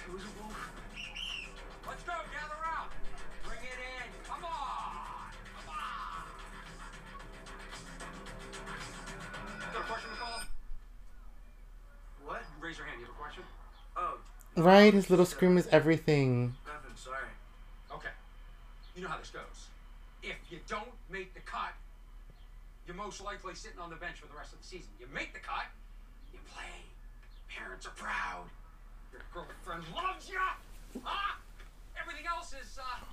It 0.02 0.10
was 0.10 0.24
a 0.26 0.32
wolf. 0.42 0.58
Let's 1.86 2.02
go, 2.02 2.14
gather 2.34 2.58
around. 2.58 2.90
Bring 3.46 3.62
it 3.62 3.78
in. 3.78 4.06
Come 4.26 4.42
on. 4.50 5.30
Come 5.62 5.70
on. 5.70 6.26
Got 9.70 9.78
a 9.78 9.86
question, 9.86 10.10
McCall? 10.18 10.42
What? 12.26 12.42
Raise 12.58 12.78
your 12.78 12.86
hand. 12.90 12.98
You 12.98 13.06
have 13.06 13.14
a 13.14 13.18
question? 13.22 13.42
Oh, 13.94 14.18
Right? 14.58 14.92
His 14.92 15.08
little 15.08 15.24
scream 15.26 15.56
is 15.56 15.66
everything. 15.68 16.54
nothing, 16.66 16.96
sorry. 16.96 17.30
Okay. 17.90 18.10
You 18.94 19.02
know 19.02 19.08
how 19.08 19.18
this 19.18 19.30
goes. 19.30 19.68
If 20.22 20.36
you 20.50 20.58
don't 20.68 20.92
make 21.10 21.32
the 21.34 21.40
cut, 21.40 21.72
you're 22.92 23.02
most 23.02 23.22
likely 23.24 23.55
sitting 23.55 23.78
on 23.78 23.88
the 23.88 23.96
bench 23.96 24.20
for 24.20 24.26
the 24.26 24.37
rest 24.37 24.52
of 24.52 24.61
the 24.61 24.66
season. 24.66 24.90
You 25.00 25.07
make 25.14 25.33
the 25.33 25.40
cut, 25.40 25.64
you 26.33 26.38
play. 26.52 26.68
Parents 27.48 27.87
are 27.87 27.96
proud. 27.96 28.44
Your 29.12 29.22
girlfriend 29.33 29.85
loves 29.94 30.28
you. 30.28 30.38
Huh? 31.02 31.37
Everything 31.98 32.26
else 32.26 32.52
is, 32.52 32.78
uh, 32.78 33.05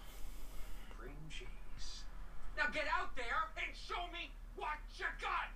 cream 0.98 1.16
cheese. 1.30 2.04
Now 2.58 2.68
get 2.74 2.86
out 3.00 3.16
there 3.16 3.48
and 3.56 3.74
show 3.74 4.04
me 4.12 4.32
what 4.58 4.80
you 4.98 5.06
got. 5.22 5.48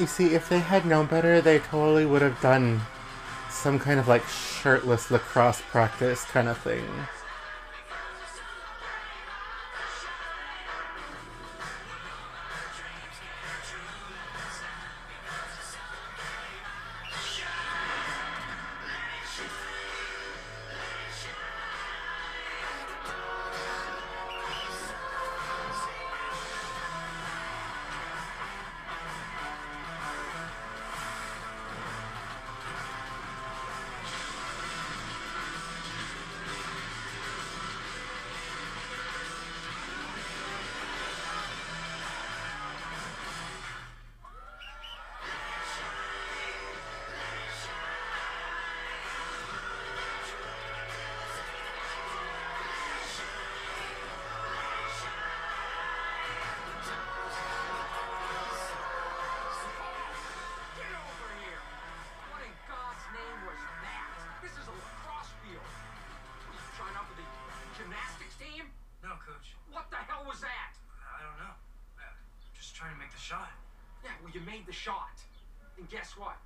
You 0.00 0.06
see, 0.06 0.34
if 0.34 0.48
they 0.48 0.60
had 0.60 0.86
known 0.86 1.06
better, 1.06 1.42
they 1.42 1.58
totally 1.58 2.06
would 2.06 2.22
have 2.22 2.40
done 2.40 2.80
some 3.52 3.78
kind 3.78 4.00
of 4.00 4.08
like 4.08 4.26
shirtless 4.26 5.10
lacrosse 5.10 5.62
practice 5.70 6.24
kind 6.24 6.48
of 6.48 6.58
thing. 6.58 6.84
you 74.34 74.40
made 74.40 74.66
the 74.66 74.72
shot. 74.72 75.20
And 75.78 75.88
guess 75.90 76.16
what? 76.16 76.36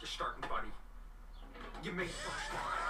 You're 0.00 0.08
starting, 0.08 0.42
buddy. 0.48 0.68
You 1.82 1.92
made 1.92 2.10
first 2.10 2.52
line. 2.54 2.87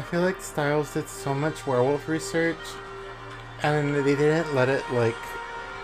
I 0.00 0.02
feel 0.02 0.22
like 0.22 0.40
Stiles 0.40 0.94
did 0.94 1.10
so 1.10 1.34
much 1.34 1.66
werewolf 1.66 2.08
research 2.08 2.56
and 3.62 3.94
they 3.94 4.16
didn't 4.16 4.54
let 4.54 4.70
it 4.70 4.82
like 4.92 5.14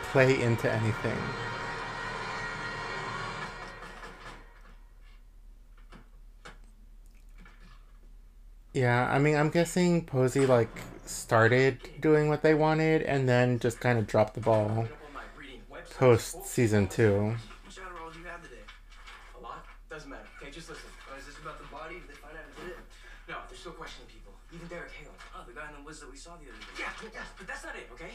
play 0.05 0.41
into 0.41 0.73
anything. 0.73 1.19
Yeah, 8.73 9.07
I 9.07 9.19
mean, 9.19 9.37
I'm 9.37 9.51
guessing 9.51 10.07
Posey 10.07 10.47
like 10.47 10.71
started 11.05 11.79
doing 12.01 12.31
what 12.31 12.41
they 12.41 12.55
wanted 12.55 13.03
and 13.03 13.29
then 13.29 13.59
just 13.59 13.81
kind 13.81 13.99
of 13.99 14.07
dropped 14.07 14.33
the 14.33 14.41
ball 14.41 14.89
post 15.91 16.47
season 16.47 16.89
2. 16.89 17.37
The 25.87 25.93
guy 25.93 25.99
in 25.99 26.01
the 26.01 26.01
woods 26.01 26.01
that 26.01 26.11
we 26.11 26.17
saw 26.19 26.35
the 26.37 26.51
other 26.51 26.59
day. 26.59 26.83
Yeah, 26.83 26.91
but- 27.01 27.13
yes, 27.15 27.27
but 27.39 27.47
that's 27.47 27.63
not 27.65 27.77
it, 27.77 27.89
okay? 27.93 28.11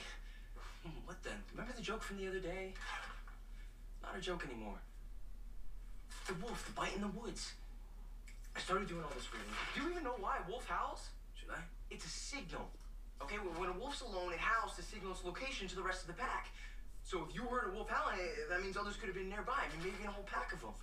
Hmm, 0.83 1.07
What 1.07 1.23
then? 1.23 1.41
Remember 1.51 1.71
the 1.73 1.81
joke 1.81 2.01
from 2.03 2.17
the 2.17 2.27
other 2.27 2.39
day? 2.41 2.73
Not 4.03 4.17
a 4.17 4.21
joke 4.21 4.43
anymore. 4.45 4.79
The 6.27 6.33
wolf, 6.35 6.65
the 6.65 6.73
bite 6.73 6.95
in 6.95 7.01
the 7.01 7.07
woods. 7.07 7.53
I 8.55 8.59
started 8.59 8.87
doing 8.89 9.03
all 9.03 9.11
this 9.15 9.31
reading. 9.31 9.47
Do 9.75 9.81
you 9.83 9.89
even 9.91 10.03
know 10.03 10.17
why 10.19 10.39
a 10.45 10.49
wolf 10.51 10.67
howls? 10.67 11.07
Should 11.39 11.49
I? 11.51 11.61
It's 11.89 12.03
a 12.05 12.09
signal. 12.09 12.67
Okay, 13.21 13.37
when 13.37 13.69
a 13.69 13.73
wolf's 13.79 14.01
alone, 14.01 14.33
it 14.33 14.39
howls 14.39 14.75
to 14.75 14.81
signal 14.83 15.11
its 15.13 15.23
location 15.23 15.67
to 15.69 15.75
the 15.75 15.83
rest 15.83 16.01
of 16.01 16.07
the 16.07 16.13
pack. 16.19 16.47
So 17.03 17.23
if 17.29 17.33
you 17.35 17.43
heard 17.43 17.69
a 17.71 17.73
wolf 17.73 17.87
howling, 17.89 18.19
eh, 18.19 18.49
that 18.49 18.61
means 18.61 18.75
others 18.75 18.97
could 18.97 19.07
have 19.07 19.15
been 19.15 19.29
nearby. 19.29 19.63
I 19.63 19.69
mean, 19.77 19.93
maybe 19.93 20.03
a 20.05 20.11
whole 20.11 20.25
pack 20.25 20.51
of 20.51 20.59
them. 20.61 20.73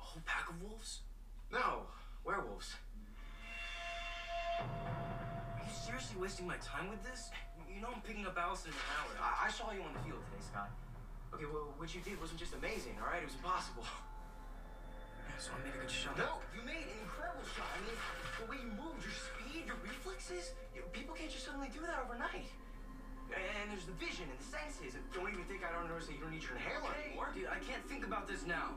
A 0.00 0.02
whole 0.02 0.22
pack 0.26 0.48
of 0.50 0.60
wolves? 0.62 1.00
No, 1.52 1.86
werewolves. 2.24 2.74
Seriously 5.92 6.24
wasting 6.24 6.48
my 6.48 6.56
time 6.64 6.88
with 6.88 7.04
this? 7.04 7.28
You 7.68 7.84
know 7.84 7.92
I'm 7.92 8.00
picking 8.00 8.24
up 8.24 8.32
Allison 8.40 8.72
and 8.72 8.80
Howard. 8.96 9.12
I, 9.20 9.44
I 9.44 9.48
saw 9.52 9.76
you 9.76 9.84
on 9.84 9.92
the 9.92 10.00
field 10.00 10.24
today, 10.24 10.40
Scott. 10.40 10.72
Okay, 11.36 11.44
well, 11.44 11.76
what 11.76 11.92
you 11.92 12.00
did 12.00 12.16
wasn't 12.16 12.40
just 12.40 12.56
amazing, 12.56 12.96
all 12.96 13.12
right? 13.12 13.20
It 13.20 13.28
was 13.28 13.36
impossible. 13.36 13.84
So 15.40 15.50
I 15.58 15.66
made 15.66 15.74
a 15.74 15.82
good 15.82 15.90
shot. 15.90 16.14
No, 16.14 16.38
you 16.54 16.62
made 16.62 16.86
an 16.86 17.02
incredible 17.02 17.42
shot. 17.42 17.66
I 17.74 17.82
mean, 17.82 17.98
the 18.38 18.46
way 18.46 18.62
you 18.62 18.70
moved, 18.78 19.02
your 19.02 19.10
speed, 19.10 19.66
your 19.66 19.74
reflexes. 19.82 20.54
You, 20.70 20.86
people 20.94 21.18
can't 21.18 21.34
just 21.34 21.42
suddenly 21.42 21.66
do 21.74 21.82
that 21.82 21.98
overnight. 21.98 22.46
And 23.34 23.66
there's 23.74 23.82
the 23.82 23.96
vision 23.98 24.30
and 24.30 24.38
the 24.38 24.46
senses. 24.46 24.94
And 24.94 25.02
don't 25.10 25.34
even 25.34 25.42
think 25.50 25.66
I 25.66 25.74
don't 25.74 25.90
notice 25.90 26.06
that 26.06 26.14
you 26.14 26.22
don't 26.22 26.30
need 26.30 26.46
your 26.46 26.54
inhaler 26.54 26.94
anymore. 26.94 27.34
Dude, 27.34 27.50
I 27.50 27.58
can't 27.58 27.82
think 27.90 28.06
about 28.06 28.30
this 28.30 28.46
now. 28.46 28.70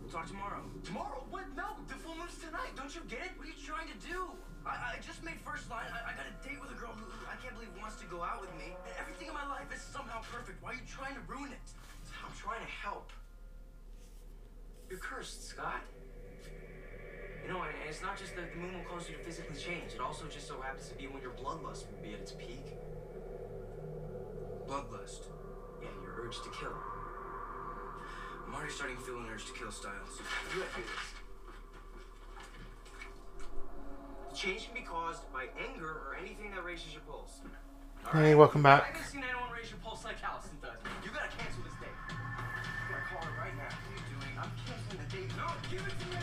We'll 0.00 0.08
talk 0.08 0.24
tomorrow. 0.32 0.64
Tomorrow? 0.80 1.28
What? 1.28 1.44
No, 1.52 1.76
the 1.92 1.98
full 2.00 2.16
moon's 2.16 2.40
tonight. 2.40 2.72
Don't 2.72 2.94
you 2.96 3.04
get 3.04 3.28
it? 3.28 3.36
What 3.36 3.44
are 3.44 3.52
you 3.52 3.60
trying 3.60 3.92
to 3.92 3.98
do? 4.00 4.32
I, 4.66 4.94
I 4.94 5.02
just 5.02 5.24
made 5.24 5.38
first 5.42 5.68
line. 5.70 5.90
I, 5.90 6.10
I 6.10 6.12
got 6.14 6.26
a 6.26 6.34
date 6.46 6.60
with 6.60 6.70
a 6.70 6.78
girl 6.78 6.94
who 6.94 7.02
who 7.02 7.24
I 7.26 7.36
can't 7.42 7.54
believe 7.54 7.70
wants 7.80 7.98
to 7.98 8.06
go 8.06 8.22
out 8.22 8.40
with 8.40 8.52
me. 8.58 8.74
And 8.86 8.94
everything 8.98 9.28
in 9.28 9.34
my 9.34 9.46
life 9.46 9.66
is 9.74 9.82
somehow 9.82 10.22
perfect. 10.30 10.62
Why 10.62 10.72
are 10.72 10.78
you 10.78 10.86
trying 10.86 11.14
to 11.14 11.24
ruin 11.26 11.50
it? 11.50 11.66
I'm 12.22 12.34
trying 12.38 12.62
to 12.62 12.70
help. 12.70 13.10
You're 14.88 15.00
cursed, 15.00 15.48
Scott. 15.48 15.82
You 17.42 17.48
know, 17.50 17.62
and 17.62 17.74
it's 17.88 18.02
not 18.02 18.18
just 18.18 18.36
that 18.36 18.54
the 18.54 18.58
moon 18.58 18.78
will 18.78 18.86
cause 18.86 19.10
you 19.10 19.16
to 19.16 19.22
physically 19.22 19.56
change. 19.56 19.94
It 19.94 20.00
also 20.00 20.26
just 20.30 20.46
so 20.46 20.60
happens 20.60 20.88
to 20.88 20.94
be 20.94 21.08
when 21.08 21.22
your 21.22 21.32
bloodlust 21.32 21.90
will 21.90 21.98
be 22.02 22.14
at 22.14 22.20
its 22.20 22.32
peak. 22.32 22.78
Bloodlust? 24.68 25.26
Yeah, 25.82 25.90
your 26.02 26.22
urge 26.22 26.38
to 26.38 26.50
kill. 26.54 26.76
I'm 28.46 28.54
already 28.54 28.70
starting 28.70 28.96
to 28.96 29.02
feel 29.02 29.18
an 29.18 29.26
urge 29.32 29.46
to 29.46 29.52
kill, 29.54 29.72
Stiles. 29.72 30.20
You 30.54 30.60
gotta 30.62 30.76
do 30.76 30.82
this. 30.86 31.22
The 34.30 34.31
change 34.42 34.66
can 34.66 34.74
be 34.74 34.80
caused 34.82 35.22
by 35.32 35.46
anger 35.54 36.02
or 36.02 36.16
anything 36.18 36.50
that 36.50 36.64
raises 36.64 36.92
your 36.92 37.02
pulse. 37.06 37.38
All 38.04 38.10
Hey, 38.10 38.30
right? 38.30 38.38
welcome 38.38 38.66
I 38.66 38.82
back. 38.82 38.96
haven't 38.96 39.06
seen 39.06 39.22
anyone 39.22 39.52
raise 39.54 39.70
your 39.70 39.78
pulse 39.78 40.04
like 40.04 40.18
Allison 40.18 40.58
does. 40.60 40.74
You 41.04 41.10
gotta 41.14 41.30
cancel 41.38 41.62
this 41.62 41.78
date. 41.78 41.94
I'm 42.10 42.90
gonna 42.90 43.06
call 43.06 43.22
her 43.22 43.38
right 43.38 43.54
now. 43.54 43.70
What 43.70 43.86
are 43.86 43.94
you 43.94 44.18
doing? 44.18 44.34
I'm 44.42 44.50
canceling 44.66 44.98
the 44.98 45.06
date. 45.14 45.30
No, 45.38 45.46
give 45.70 45.86
it 45.86 45.94
to 45.94 46.06
me. 46.10 46.18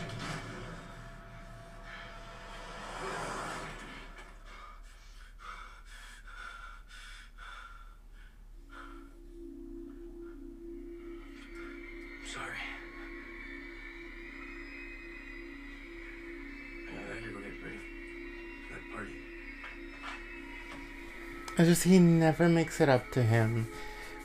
I 21.60 21.64
just 21.64 21.84
he 21.84 21.98
never 21.98 22.48
makes 22.48 22.80
it 22.80 22.88
up 22.88 23.10
to 23.10 23.22
him 23.22 23.68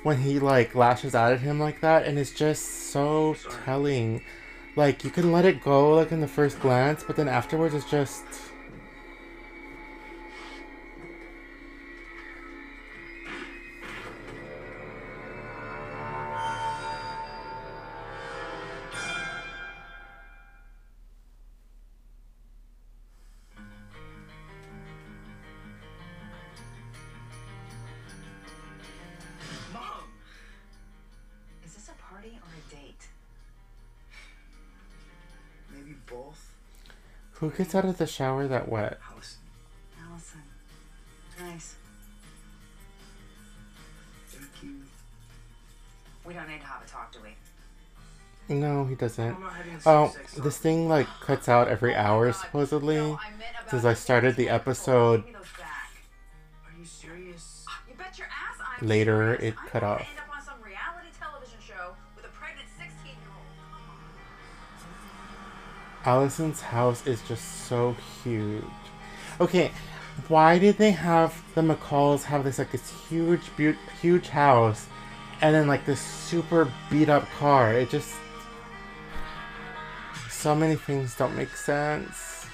when 0.03 0.19
he 0.19 0.39
like 0.39 0.73
lashes 0.73 1.13
out 1.13 1.33
at 1.33 1.41
him 1.41 1.59
like 1.59 1.81
that 1.81 2.05
and 2.05 2.17
it's 2.17 2.31
just 2.31 2.91
so 2.91 3.35
telling. 3.65 4.21
Like 4.77 5.03
you 5.03 5.09
can 5.09 5.33
let 5.33 5.43
it 5.43 5.61
go 5.61 5.95
like 5.95 6.13
in 6.13 6.21
the 6.21 6.29
first 6.29 6.61
glance, 6.61 7.03
but 7.03 7.17
then 7.17 7.27
afterwards 7.27 7.75
it's 7.75 7.91
just 7.91 8.23
who 37.49 37.57
gets 37.57 37.75
out 37.75 37.85
of 37.85 37.97
the 37.97 38.07
shower 38.07 38.47
that 38.47 38.69
wet? 38.69 38.99
Allison. 39.11 39.37
Allison. 40.09 40.41
Nice. 41.39 41.75
Thank 44.29 44.63
you. 44.63 44.75
We 46.25 46.33
don't 46.33 46.47
need 46.47 46.61
to 46.61 46.65
have 46.65 46.83
a 46.83 46.87
talk, 46.87 47.11
do 47.13 47.19
we? 47.21 48.55
No, 48.55 48.85
he 48.85 48.95
doesn't. 48.95 49.35
I'm 49.35 49.41
not 49.41 49.53
having 49.53 49.75
a 49.75 49.79
Oh, 49.85 50.13
this 50.37 50.57
thing 50.57 50.87
like 50.87 51.07
cuts 51.21 51.49
out 51.49 51.67
every 51.67 51.95
oh 51.95 51.99
hour 51.99 52.33
supposedly. 52.33 53.17
Since 53.69 53.85
I 53.85 53.93
started 53.93 54.35
the 54.35 54.49
episode 54.49 55.17
Give 55.17 55.25
me 55.25 55.31
those 55.33 55.51
back. 55.57 55.91
Allison's 66.05 66.61
house 66.61 67.05
is 67.07 67.21
just 67.27 67.67
so 67.67 67.95
huge. 68.23 68.63
Okay, 69.41 69.71
why 70.27 70.59
did 70.59 70.77
they 70.77 70.91
have 70.91 71.43
the 71.55 71.61
McCalls 71.61 72.23
have 72.23 72.43
this 72.43 72.59
like 72.59 72.71
this 72.71 72.91
huge, 73.09 73.41
bu- 73.57 73.75
huge 74.01 74.29
house, 74.29 74.87
and 75.41 75.53
then 75.53 75.67
like 75.67 75.85
this 75.85 75.99
super 75.99 76.71
beat 76.89 77.09
up 77.09 77.27
car? 77.31 77.73
It 77.73 77.89
just 77.89 78.15
so 80.29 80.55
many 80.55 80.75
things 80.75 81.15
don't 81.15 81.35
make 81.35 81.49
sense. 81.49 82.44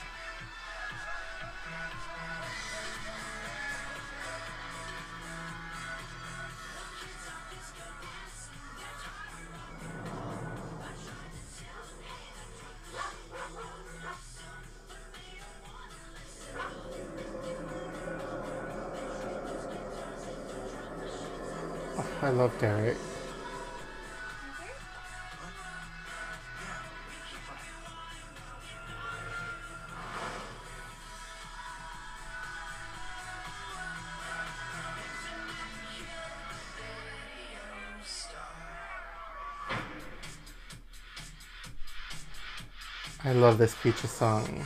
Love 43.52 43.58
this 43.58 43.76
Peaches 43.84 44.10
song. 44.10 44.66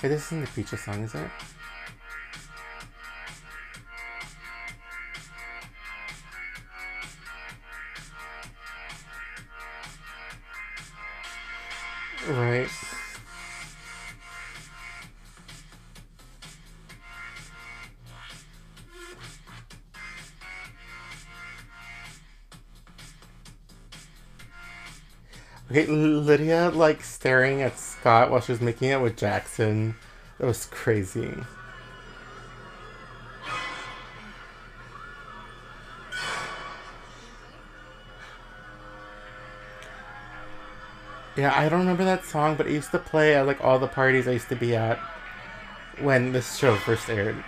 Hey, 0.00 0.08
this 0.08 0.26
isn't 0.26 0.40
the 0.40 0.46
Peaches 0.48 0.80
song, 0.80 1.04
is 1.04 1.14
it? 1.14 1.30
Okay, 25.70 25.86
Lydia 25.86 26.70
like 26.70 27.00
staring 27.04 27.62
at 27.62 27.78
Scott 27.78 28.28
while 28.28 28.40
she 28.40 28.50
was 28.50 28.60
making 28.60 28.90
it 28.90 29.00
with 29.00 29.16
Jackson. 29.16 29.94
That 30.38 30.46
was 30.46 30.66
crazy. 30.66 31.32
Yeah, 41.36 41.54
I 41.56 41.68
don't 41.68 41.78
remember 41.78 42.04
that 42.04 42.24
song, 42.24 42.56
but 42.56 42.66
it 42.66 42.72
used 42.72 42.90
to 42.90 42.98
play 42.98 43.36
at 43.36 43.46
like 43.46 43.62
all 43.62 43.78
the 43.78 43.86
parties 43.86 44.26
I 44.26 44.32
used 44.32 44.48
to 44.48 44.56
be 44.56 44.74
at 44.74 44.98
when 46.00 46.32
this 46.32 46.56
show 46.56 46.74
first 46.74 47.08
aired. 47.08 47.42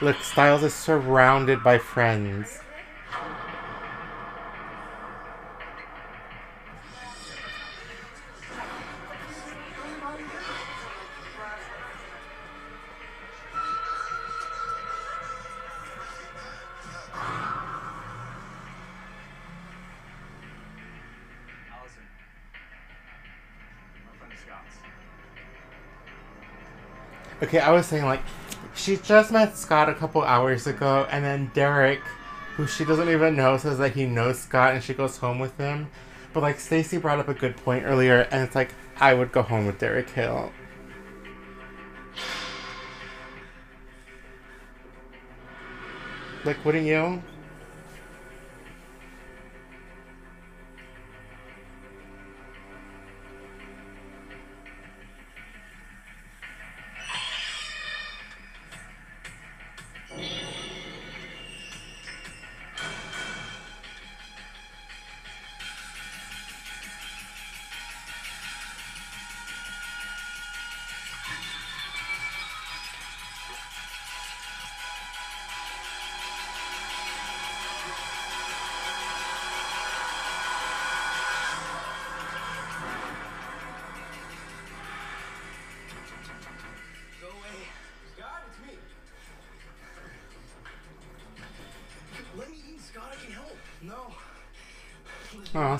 Look, 0.00 0.16
Stiles 0.20 0.64
is 0.64 0.74
surrounded 0.74 1.62
by 1.62 1.78
friends. 1.78 2.58
Okay, 27.48 27.60
I 27.60 27.70
was 27.70 27.86
saying 27.86 28.04
like 28.04 28.20
she 28.74 28.98
just 28.98 29.32
met 29.32 29.56
Scott 29.56 29.88
a 29.88 29.94
couple 29.94 30.20
hours 30.22 30.66
ago, 30.66 31.06
and 31.10 31.24
then 31.24 31.50
Derek, 31.54 32.00
who 32.56 32.66
she 32.66 32.84
doesn't 32.84 33.08
even 33.08 33.36
know, 33.36 33.56
says 33.56 33.78
that 33.78 33.94
he 33.94 34.04
knows 34.04 34.38
Scott, 34.38 34.74
and 34.74 34.84
she 34.84 34.92
goes 34.92 35.16
home 35.16 35.38
with 35.38 35.56
him. 35.56 35.88
But 36.34 36.42
like 36.42 36.60
Stacy 36.60 36.98
brought 36.98 37.20
up 37.20 37.28
a 37.28 37.32
good 37.32 37.56
point 37.56 37.86
earlier, 37.86 38.28
and 38.30 38.44
it's 38.44 38.54
like 38.54 38.74
I 39.00 39.14
would 39.14 39.32
go 39.32 39.40
home 39.40 39.64
with 39.64 39.78
Derek 39.78 40.10
Hale. 40.10 40.52
Like, 46.44 46.62
wouldn't 46.66 46.86
you? 46.86 47.22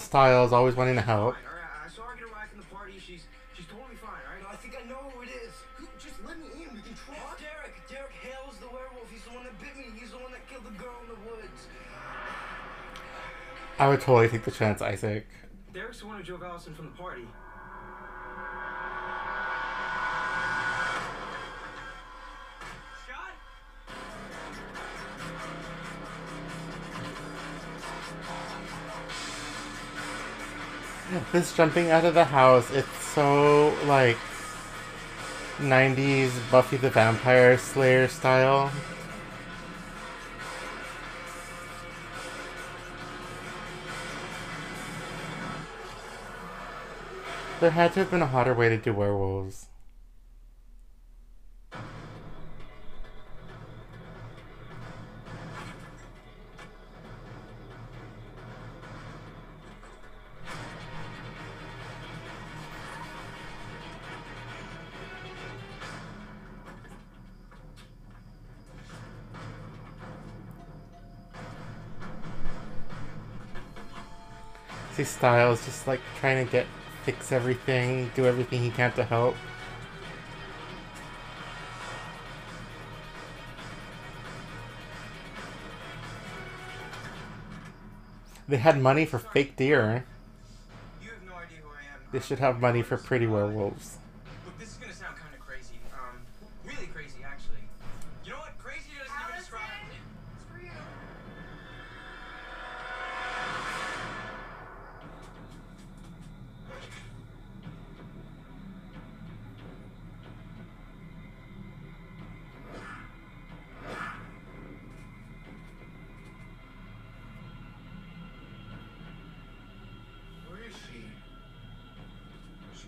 Stiles 0.09 0.55
always 0.55 0.75
wanting 0.75 0.95
to 0.95 1.03
help. 1.03 1.35
Fine, 1.35 1.45
all 1.45 1.53
right. 1.53 1.85
I 1.85 1.89
saw 1.93 2.09
her 2.09 2.17
get 2.17 2.25
a 2.25 2.33
ride 2.33 2.49
from 2.49 2.61
the 2.61 2.71
party. 2.73 2.95
She's 2.97 3.29
she's 3.53 3.67
totally 3.67 4.01
fine, 4.01 4.17
all 4.25 4.41
right? 4.41 4.49
I 4.49 4.57
think 4.57 4.73
I 4.73 4.89
know 4.89 5.13
who 5.13 5.21
it 5.21 5.29
is. 5.29 5.53
Just 6.01 6.25
let 6.25 6.41
me 6.41 6.49
in. 6.49 6.73
We 6.73 6.81
can 6.81 6.97
talk. 6.97 7.37
It's 7.37 7.45
Derek. 7.45 7.77
Derek 7.93 8.17
Hale's 8.25 8.57
the 8.57 8.73
werewolf. 8.73 9.05
He's 9.13 9.21
the 9.29 9.37
one 9.37 9.45
that 9.45 9.53
bit 9.61 9.77
me. 9.77 9.93
He's 10.01 10.13
the 10.13 10.17
one 10.17 10.33
that 10.33 10.49
killed 10.49 10.65
the 10.65 10.73
girl 10.81 10.97
in 11.05 11.09
the 11.13 11.21
woods. 11.29 11.69
I 13.79 13.87
would 13.87 14.01
totally 14.01 14.31
take 14.31 14.45
the 14.45 14.51
chance, 14.51 14.81
Isaac. 14.81 15.29
Derek's 15.75 16.01
the 16.01 16.07
one 16.07 16.17
who 16.17 16.23
drove 16.23 16.43
Allison 16.43 16.73
from 16.73 16.87
the 16.87 16.97
party. 16.97 17.29
This 31.33 31.57
jumping 31.57 31.91
out 31.91 32.05
of 32.05 32.15
the 32.15 32.25
house, 32.25 32.71
it's 32.71 33.03
so 33.03 33.75
like 33.87 34.19
90s 35.59 36.31
Buffy 36.51 36.77
the 36.77 36.91
Vampire 36.91 37.57
Slayer 37.57 38.09
style. 38.09 38.71
There 47.61 47.71
had 47.71 47.95
to 47.95 48.01
have 48.01 48.11
been 48.11 48.23
a 48.23 48.27
hotter 48.27 48.55
way 48.55 48.69
to 48.69 48.77
do 48.77 48.93
werewolves. 48.93 49.67
Stiles 75.05 75.65
just 75.65 75.87
like 75.87 76.01
trying 76.21 76.45
to 76.45 76.51
get 76.51 76.67
fix 77.05 77.33
everything, 77.33 78.11
do 78.15 78.27
everything 78.27 78.63
he 78.63 78.71
can 78.71 78.93
to 78.93 79.05
help. 79.05 79.35
They 88.49 88.57
had 88.57 88.81
money 88.81 89.05
for 89.05 89.19
fake 89.19 89.57
deer. 89.57 90.07
You 91.03 91.11
have 91.11 91.23
no 91.27 91.35
idea 91.35 91.59
who 91.63 91.69
I 91.69 91.81
am. 91.95 92.01
They 92.13 92.21
should 92.21 92.39
have 92.39 92.61
money 92.61 92.83
for 92.83 92.97
pretty 92.97 93.27
werewolves. 93.27 93.99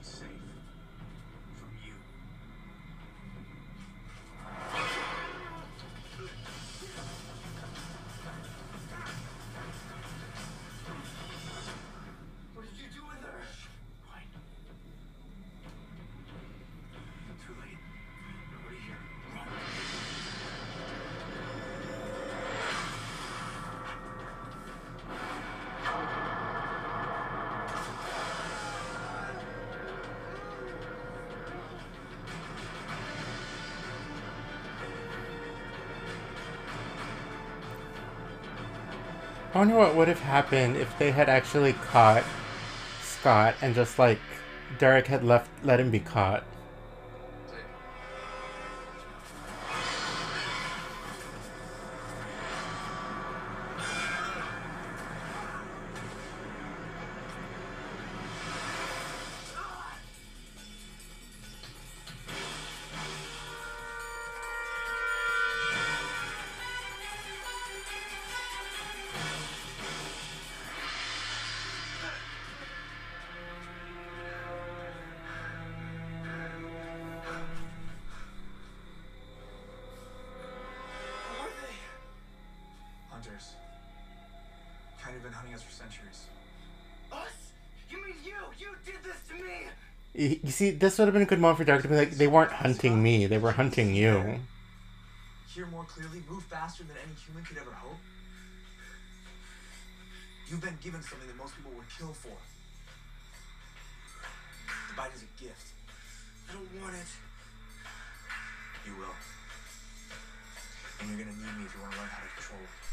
She's 0.03 0.09
safe. 0.15 0.40
I 39.53 39.59
wonder 39.59 39.75
what 39.75 39.97
would 39.97 40.07
have 40.07 40.21
happened 40.21 40.77
if 40.77 40.97
they 40.99 41.11
had 41.11 41.29
actually 41.29 41.73
caught 41.73 42.23
Scott 43.03 43.57
and 43.61 43.75
just 43.75 43.99
like 43.99 44.21
Derek 44.79 45.09
had 45.09 45.25
left 45.25 45.51
let 45.65 45.81
him 45.81 45.91
be 45.91 45.99
caught. 45.99 46.45
Been 85.31 85.37
hunting 85.37 85.55
us 85.55 85.63
for 85.63 85.71
centuries. 85.71 86.27
Us? 87.13 87.53
You 87.89 88.03
mean 88.03 88.17
you? 88.25 88.35
You 88.59 88.75
did 88.85 88.99
this 89.05 89.15
to 89.29 89.35
me! 89.39 90.41
You 90.43 90.51
see, 90.51 90.73
this 90.73 90.99
would 90.99 91.07
have 91.07 91.13
been 91.13 91.23
a 91.23 91.27
good 91.27 91.39
moment 91.39 91.59
for 91.59 91.65
Derek 91.65 91.83
to 91.83 91.89
be 91.89 91.95
like, 91.95 92.11
they 92.19 92.27
weren't 92.27 92.51
hunting 92.51 93.01
me, 93.01 93.27
they 93.27 93.39
were 93.39 93.53
hunting 93.53 93.95
you. 93.95 94.41
Hear 95.55 95.67
more 95.67 95.85
clearly, 95.85 96.25
move 96.29 96.43
faster 96.43 96.83
than 96.83 96.97
any 97.07 97.15
human 97.15 97.45
could 97.45 97.59
ever 97.59 97.71
hope. 97.71 98.01
You've 100.49 100.63
been 100.63 100.79
given 100.83 101.01
something 101.01 101.29
that 101.29 101.37
most 101.37 101.55
people 101.55 101.71
would 101.77 101.87
kill 101.97 102.13
for. 102.13 102.35
The 104.89 104.95
bite 104.97 105.15
is 105.15 105.23
a 105.23 105.31
gift. 105.41 105.75
I 106.51 106.55
don't 106.55 106.83
want 106.83 106.97
it. 106.97 107.07
You 108.85 108.97
will. 108.99 109.15
And 110.99 111.09
you're 111.09 111.19
gonna 111.25 111.37
need 111.39 111.55
me 111.55 111.67
if 111.67 111.75
you 111.77 111.83
want 111.83 111.93
to 111.93 111.99
learn 112.01 112.09
how 112.09 112.19
to 112.19 112.35
control 112.35 112.59
it. 112.67 112.90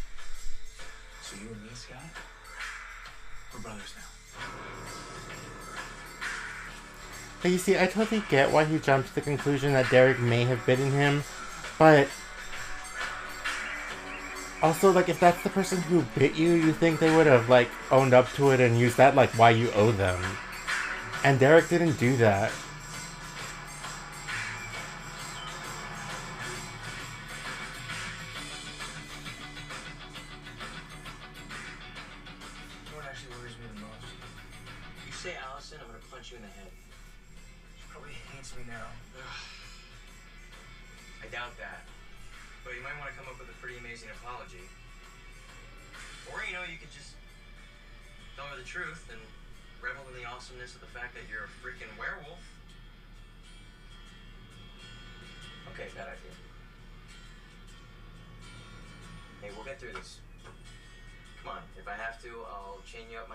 So 1.27 1.35
you 1.35 1.49
and 1.51 1.61
me, 1.61 1.69
Scott, 1.73 1.99
we're 3.53 3.59
brothers 3.59 3.93
now. 3.97 4.03
But 7.41 7.51
you 7.51 7.57
see, 7.57 7.77
I 7.77 7.85
totally 7.87 8.23
get 8.29 8.49
why 8.49 8.63
he 8.63 8.79
jumped 8.79 9.09
to 9.09 9.15
the 9.15 9.19
conclusion 9.19 9.73
that 9.73 9.91
Derek 9.91 10.19
may 10.19 10.45
have 10.45 10.65
bitten 10.65 10.89
him, 10.89 11.25
but 11.77 12.07
also, 14.61 14.89
like, 14.93 15.09
if 15.09 15.19
that's 15.19 15.43
the 15.43 15.49
person 15.49 15.81
who 15.81 16.05
bit 16.17 16.35
you, 16.35 16.53
you 16.53 16.71
think 16.71 17.01
they 17.01 17.13
would 17.13 17.27
have, 17.27 17.49
like, 17.49 17.67
owned 17.91 18.13
up 18.13 18.31
to 18.35 18.51
it 18.51 18.61
and 18.61 18.79
used 18.79 18.95
that, 18.95 19.13
like, 19.13 19.29
why 19.37 19.49
you 19.49 19.69
owe 19.71 19.91
them. 19.91 20.23
And 21.25 21.41
Derek 21.41 21.67
didn't 21.67 21.99
do 21.99 22.15
that. 22.17 22.53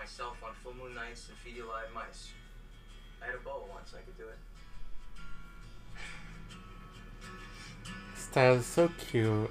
Myself 0.03 0.35
on 0.43 0.51
full 0.61 0.73
moon 0.73 0.93
nights 0.95 1.29
and 1.29 1.37
feed 1.37 1.55
you 1.55 1.63
live 1.65 1.87
mice. 1.95 2.31
I 3.21 3.27
had 3.27 3.35
a 3.35 3.37
boa 3.37 3.63
once, 3.73 3.93
I 3.95 4.01
could 4.01 4.17
do 4.17 4.25
it. 4.27 4.37
Stiles 8.17 8.59
is 8.59 8.65
so 8.65 8.91
cute. 9.09 9.49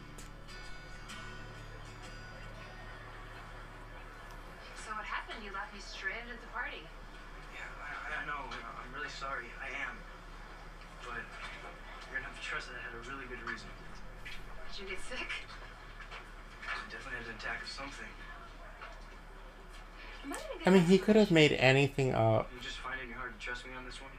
Could 21.02 21.16
have 21.16 21.30
made 21.30 21.52
anything 21.52 22.14
up. 22.14 22.50
You 22.54 22.60
just 22.62 22.78
find 22.78 22.98
it 23.00 23.12
hard 23.16 23.38
to 23.38 23.44
trust 23.44 23.66
me 23.66 23.72
on 23.76 23.84
this 23.84 24.00
one? 24.00 24.10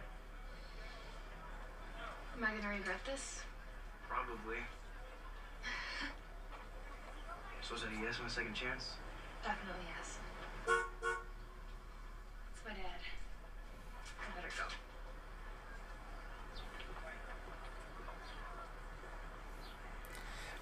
Am 2.38 2.44
I 2.44 2.62
gonna 2.62 2.76
regret 2.76 3.04
this? 3.06 3.42
Probably. 4.08 4.58
So 7.62 7.76
is 7.76 7.82
that 7.84 7.92
a 7.98 8.02
yes 8.04 8.20
on 8.20 8.26
a 8.26 8.30
second 8.30 8.54
chance? 8.54 8.96
Definitely 9.42 9.86
yes. 9.96 10.18
It's 10.68 12.62
my 12.66 12.72
dad. 12.74 13.00
I 14.20 14.36
better 14.36 14.50
go. 14.58 14.64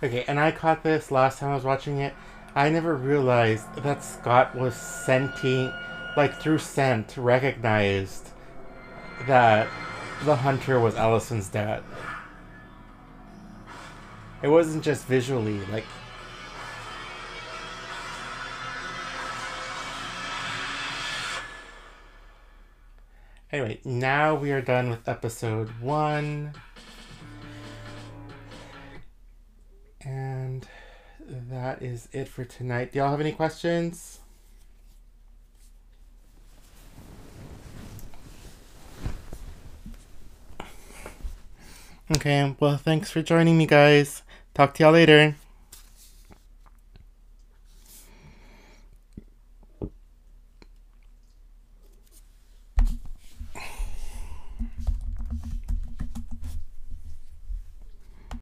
Okay, 0.07 0.23
and 0.27 0.39
I 0.39 0.51
caught 0.51 0.83
this 0.83 1.09
last 1.09 1.39
time 1.39 1.49
I 1.49 1.55
was 1.55 1.63
watching 1.63 1.97
it. 1.97 2.13
I 2.53 2.69
never 2.69 2.95
realized 2.95 3.65
that 3.77 4.03
Scott 4.03 4.53
was 4.55 4.75
scenting, 4.75 5.73
like 6.17 6.39
through 6.39 6.59
scent, 6.59 7.15
recognized 7.17 8.29
that 9.27 9.67
the 10.23 10.35
hunter 10.35 10.79
was 10.79 10.95
Allison's 10.95 11.49
dad. 11.49 11.83
It 14.41 14.47
wasn't 14.47 14.83
just 14.83 15.05
visually, 15.05 15.59
like. 15.67 15.85
Anyway, 23.51 23.79
now 23.83 24.33
we 24.33 24.51
are 24.51 24.61
done 24.61 24.89
with 24.89 25.07
episode 25.07 25.69
one. 25.81 26.53
And 30.03 30.67
that 31.27 31.81
is 31.81 32.07
it 32.11 32.27
for 32.27 32.45
tonight. 32.45 32.93
Do 32.93 32.99
y'all 32.99 33.11
have 33.11 33.19
any 33.19 33.33
questions? 33.33 34.20
Okay, 42.13 42.55
well, 42.59 42.75
thanks 42.75 43.09
for 43.09 43.21
joining 43.21 43.57
me, 43.57 43.65
guys. 43.65 44.23
Talk 44.53 44.73
to 44.73 44.83
y'all 44.83 44.91
later. 44.91 45.35